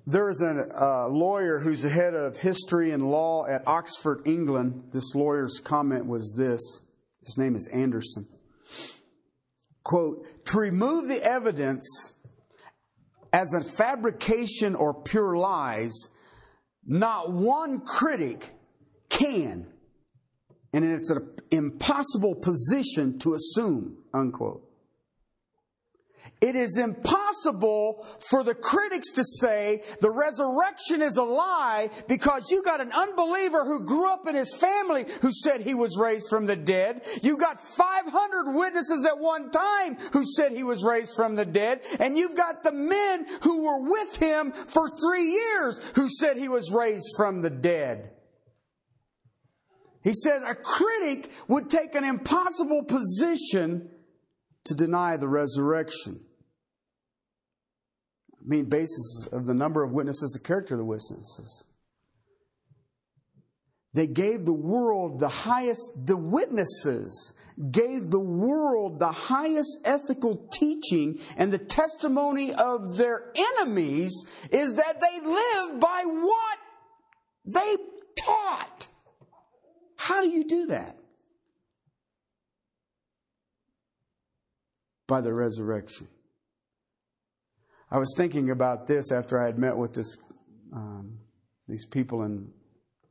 There 0.06 0.28
is 0.28 0.40
a 0.40 0.68
uh, 0.80 1.08
lawyer 1.08 1.58
who's 1.58 1.82
the 1.82 1.88
head 1.88 2.14
of 2.14 2.38
history 2.38 2.92
and 2.92 3.10
law 3.10 3.46
at 3.46 3.62
Oxford, 3.66 4.22
England. 4.24 4.90
This 4.92 5.14
lawyer's 5.14 5.60
comment 5.62 6.06
was 6.06 6.34
this. 6.38 6.60
His 7.24 7.36
name 7.36 7.56
is 7.56 7.68
Anderson. 7.72 8.28
Quote, 9.82 10.26
to 10.46 10.58
remove 10.58 11.08
the 11.08 11.22
evidence 11.22 12.14
as 13.32 13.54
a 13.54 13.60
fabrication 13.60 14.74
or 14.74 14.94
pure 14.94 15.36
lies, 15.36 15.92
not 16.86 17.32
one 17.32 17.80
critic 17.80 18.54
can. 19.08 19.66
And 20.72 20.84
it's 20.84 21.10
an 21.10 21.28
impossible 21.50 22.36
position 22.36 23.18
to 23.20 23.34
assume, 23.34 23.98
unquote. 24.14 24.69
It 26.40 26.56
is 26.56 26.78
impossible 26.78 28.06
for 28.18 28.42
the 28.42 28.54
critics 28.54 29.12
to 29.12 29.24
say 29.24 29.82
the 30.00 30.10
resurrection 30.10 31.02
is 31.02 31.18
a 31.18 31.22
lie 31.22 31.90
because 32.08 32.50
you 32.50 32.62
got 32.62 32.80
an 32.80 32.92
unbeliever 32.92 33.66
who 33.66 33.84
grew 33.84 34.10
up 34.10 34.26
in 34.26 34.34
his 34.34 34.54
family 34.54 35.04
who 35.20 35.32
said 35.32 35.60
he 35.60 35.74
was 35.74 35.98
raised 35.98 36.28
from 36.30 36.46
the 36.46 36.56
dead. 36.56 37.02
You 37.22 37.36
got 37.36 37.60
500 37.60 38.54
witnesses 38.54 39.04
at 39.04 39.18
one 39.18 39.50
time 39.50 39.96
who 40.12 40.24
said 40.24 40.52
he 40.52 40.62
was 40.62 40.82
raised 40.82 41.14
from 41.14 41.36
the 41.36 41.44
dead. 41.44 41.82
And 41.98 42.16
you've 42.16 42.36
got 42.36 42.62
the 42.62 42.72
men 42.72 43.26
who 43.42 43.64
were 43.64 43.90
with 43.90 44.16
him 44.16 44.52
for 44.52 44.88
three 44.88 45.32
years 45.32 45.78
who 45.94 46.08
said 46.08 46.38
he 46.38 46.48
was 46.48 46.72
raised 46.72 47.08
from 47.18 47.42
the 47.42 47.50
dead. 47.50 48.12
He 50.02 50.14
said 50.14 50.40
a 50.42 50.54
critic 50.54 51.30
would 51.48 51.68
take 51.68 51.94
an 51.94 52.04
impossible 52.04 52.84
position 52.84 53.90
to 54.64 54.74
deny 54.74 55.16
the 55.16 55.28
resurrection. 55.28 56.20
I 58.34 58.42
mean, 58.46 58.66
basis 58.66 59.28
of 59.32 59.46
the 59.46 59.54
number 59.54 59.82
of 59.82 59.92
witnesses, 59.92 60.32
the 60.32 60.46
character 60.46 60.74
of 60.74 60.78
the 60.78 60.84
witnesses. 60.84 61.64
They 63.92 64.06
gave 64.06 64.44
the 64.44 64.52
world 64.52 65.18
the 65.18 65.28
highest, 65.28 66.06
the 66.06 66.16
witnesses 66.16 67.34
gave 67.70 68.10
the 68.10 68.20
world 68.20 69.00
the 69.00 69.10
highest 69.10 69.78
ethical 69.84 70.48
teaching, 70.52 71.18
and 71.36 71.52
the 71.52 71.58
testimony 71.58 72.54
of 72.54 72.96
their 72.96 73.32
enemies 73.34 74.12
is 74.52 74.74
that 74.74 75.00
they 75.00 75.28
live 75.28 75.80
by 75.80 76.04
what 76.06 76.58
they 77.44 77.76
taught. 78.16 78.86
How 79.96 80.22
do 80.22 80.30
you 80.30 80.44
do 80.44 80.66
that? 80.66 80.96
By 85.10 85.20
the 85.20 85.34
resurrection. 85.34 86.06
I 87.90 87.98
was 87.98 88.14
thinking 88.16 88.48
about 88.48 88.86
this 88.86 89.10
after 89.10 89.42
I 89.42 89.46
had 89.46 89.58
met 89.58 89.76
with 89.76 89.92
this, 89.92 90.16
um, 90.72 91.18
these 91.66 91.84
people 91.84 92.22
in 92.22 92.52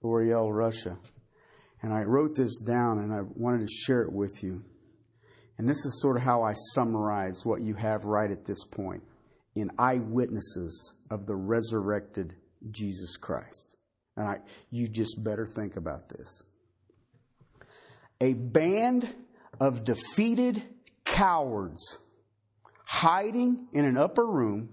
Orel, 0.02 0.50
Russia. 0.50 0.98
And 1.82 1.94
I 1.94 2.04
wrote 2.04 2.38
this 2.38 2.62
down 2.62 3.00
and 3.00 3.14
I 3.14 3.20
wanted 3.36 3.68
to 3.68 3.74
share 3.74 4.02
it 4.02 4.14
with 4.14 4.42
you. 4.42 4.64
And 5.58 5.68
this 5.68 5.84
is 5.86 6.02
sort 6.02 6.16
of 6.16 6.24
how 6.24 6.42
I 6.42 6.54
summarize 6.74 7.42
what 7.44 7.62
you 7.62 7.74
have 7.74 8.06
right 8.06 8.32
at 8.32 8.46
this 8.46 8.64
point 8.64 9.04
in 9.54 9.70
eyewitnesses 9.78 10.94
of 11.12 11.26
the 11.26 11.36
resurrected 11.36 12.38
Jesus 12.72 13.18
Christ. 13.18 13.76
And 14.16 14.26
I, 14.26 14.38
you 14.72 14.88
just 14.88 15.22
better 15.22 15.46
think 15.46 15.76
about 15.76 16.08
this. 16.08 16.44
A 18.22 18.36
band 18.36 19.14
of 19.60 19.84
defeated 19.84 20.64
cowards 21.10 22.00
hiding 22.86 23.68
in 23.72 23.86
an 23.86 23.98
upper 23.98 24.26
room, 24.26 24.70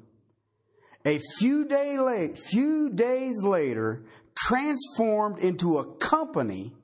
a 1.04 1.20
few, 1.38 1.66
day 1.66 1.98
late, 1.98 2.38
few 2.38 2.90
days 2.90 3.44
later, 3.44 4.04
transformed 4.34 5.38
into 5.38 5.78
a 5.78 5.96
company 5.96 6.74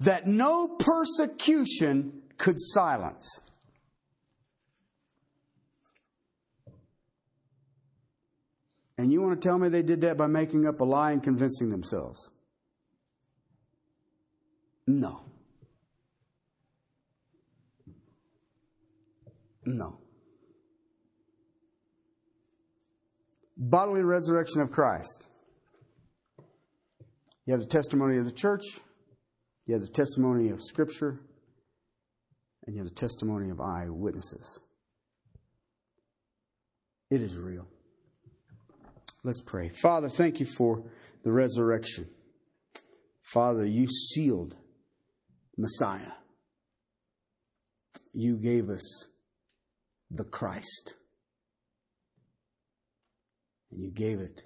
that 0.00 0.26
no 0.26 0.68
persecution 0.68 2.22
could 2.38 2.56
silence. 2.58 3.42
And 8.98 9.12
you 9.12 9.20
want 9.20 9.40
to 9.40 9.48
tell 9.48 9.58
me 9.58 9.68
they 9.68 9.82
did 9.82 10.00
that 10.02 10.16
by 10.16 10.26
making 10.26 10.66
up 10.66 10.80
a 10.80 10.84
lie 10.84 11.12
and 11.12 11.22
convincing 11.22 11.70
themselves? 11.70 12.30
No. 14.86 15.31
No. 19.64 20.02
bodily 23.62 24.02
resurrection 24.02 24.60
of 24.60 24.70
Christ. 24.70 25.28
You 27.46 27.52
have 27.52 27.60
the 27.60 27.68
testimony 27.68 28.18
of 28.18 28.24
the 28.24 28.32
church, 28.32 28.62
you 29.66 29.74
have 29.74 29.82
the 29.82 29.92
testimony 29.92 30.50
of 30.50 30.60
Scripture, 30.60 31.20
and 32.66 32.74
you 32.74 32.82
have 32.82 32.88
the 32.88 32.94
testimony 32.94 33.50
of 33.50 33.60
eyewitnesses. 33.60 34.60
It 37.10 37.22
is 37.22 37.36
real. 37.36 37.66
Let's 39.24 39.40
pray. 39.40 39.68
Father, 39.68 40.08
thank 40.08 40.40
you 40.40 40.46
for 40.46 40.84
the 41.22 41.32
resurrection. 41.32 42.08
Father, 43.20 43.64
you 43.64 43.86
sealed 43.86 44.56
Messiah. 45.56 46.12
You 48.12 48.36
gave 48.36 48.68
us 48.68 49.08
the 50.14 50.24
Christ. 50.24 50.94
And 53.70 53.82
you 53.82 53.90
gave 53.90 54.20
it. 54.20 54.42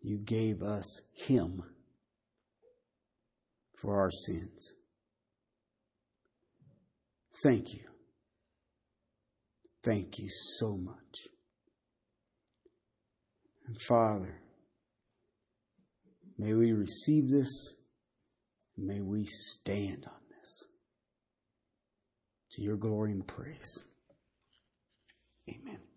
You 0.00 0.18
gave 0.18 0.62
us 0.62 1.02
Him 1.12 1.62
for 3.76 3.98
our 3.98 4.10
sins. 4.10 4.74
Thank 7.44 7.74
you. 7.74 7.84
Thank 9.84 10.18
you 10.18 10.28
so 10.58 10.76
much. 10.76 11.28
And 13.66 13.80
Father, 13.80 14.40
may 16.38 16.54
we 16.54 16.72
receive 16.72 17.28
this. 17.28 17.74
May 18.76 19.00
we 19.00 19.24
stand 19.24 20.06
on 20.06 20.20
this 20.38 20.64
to 22.52 22.62
your 22.62 22.76
glory 22.76 23.12
and 23.12 23.26
praise. 23.26 23.84
Amen. 25.48 25.87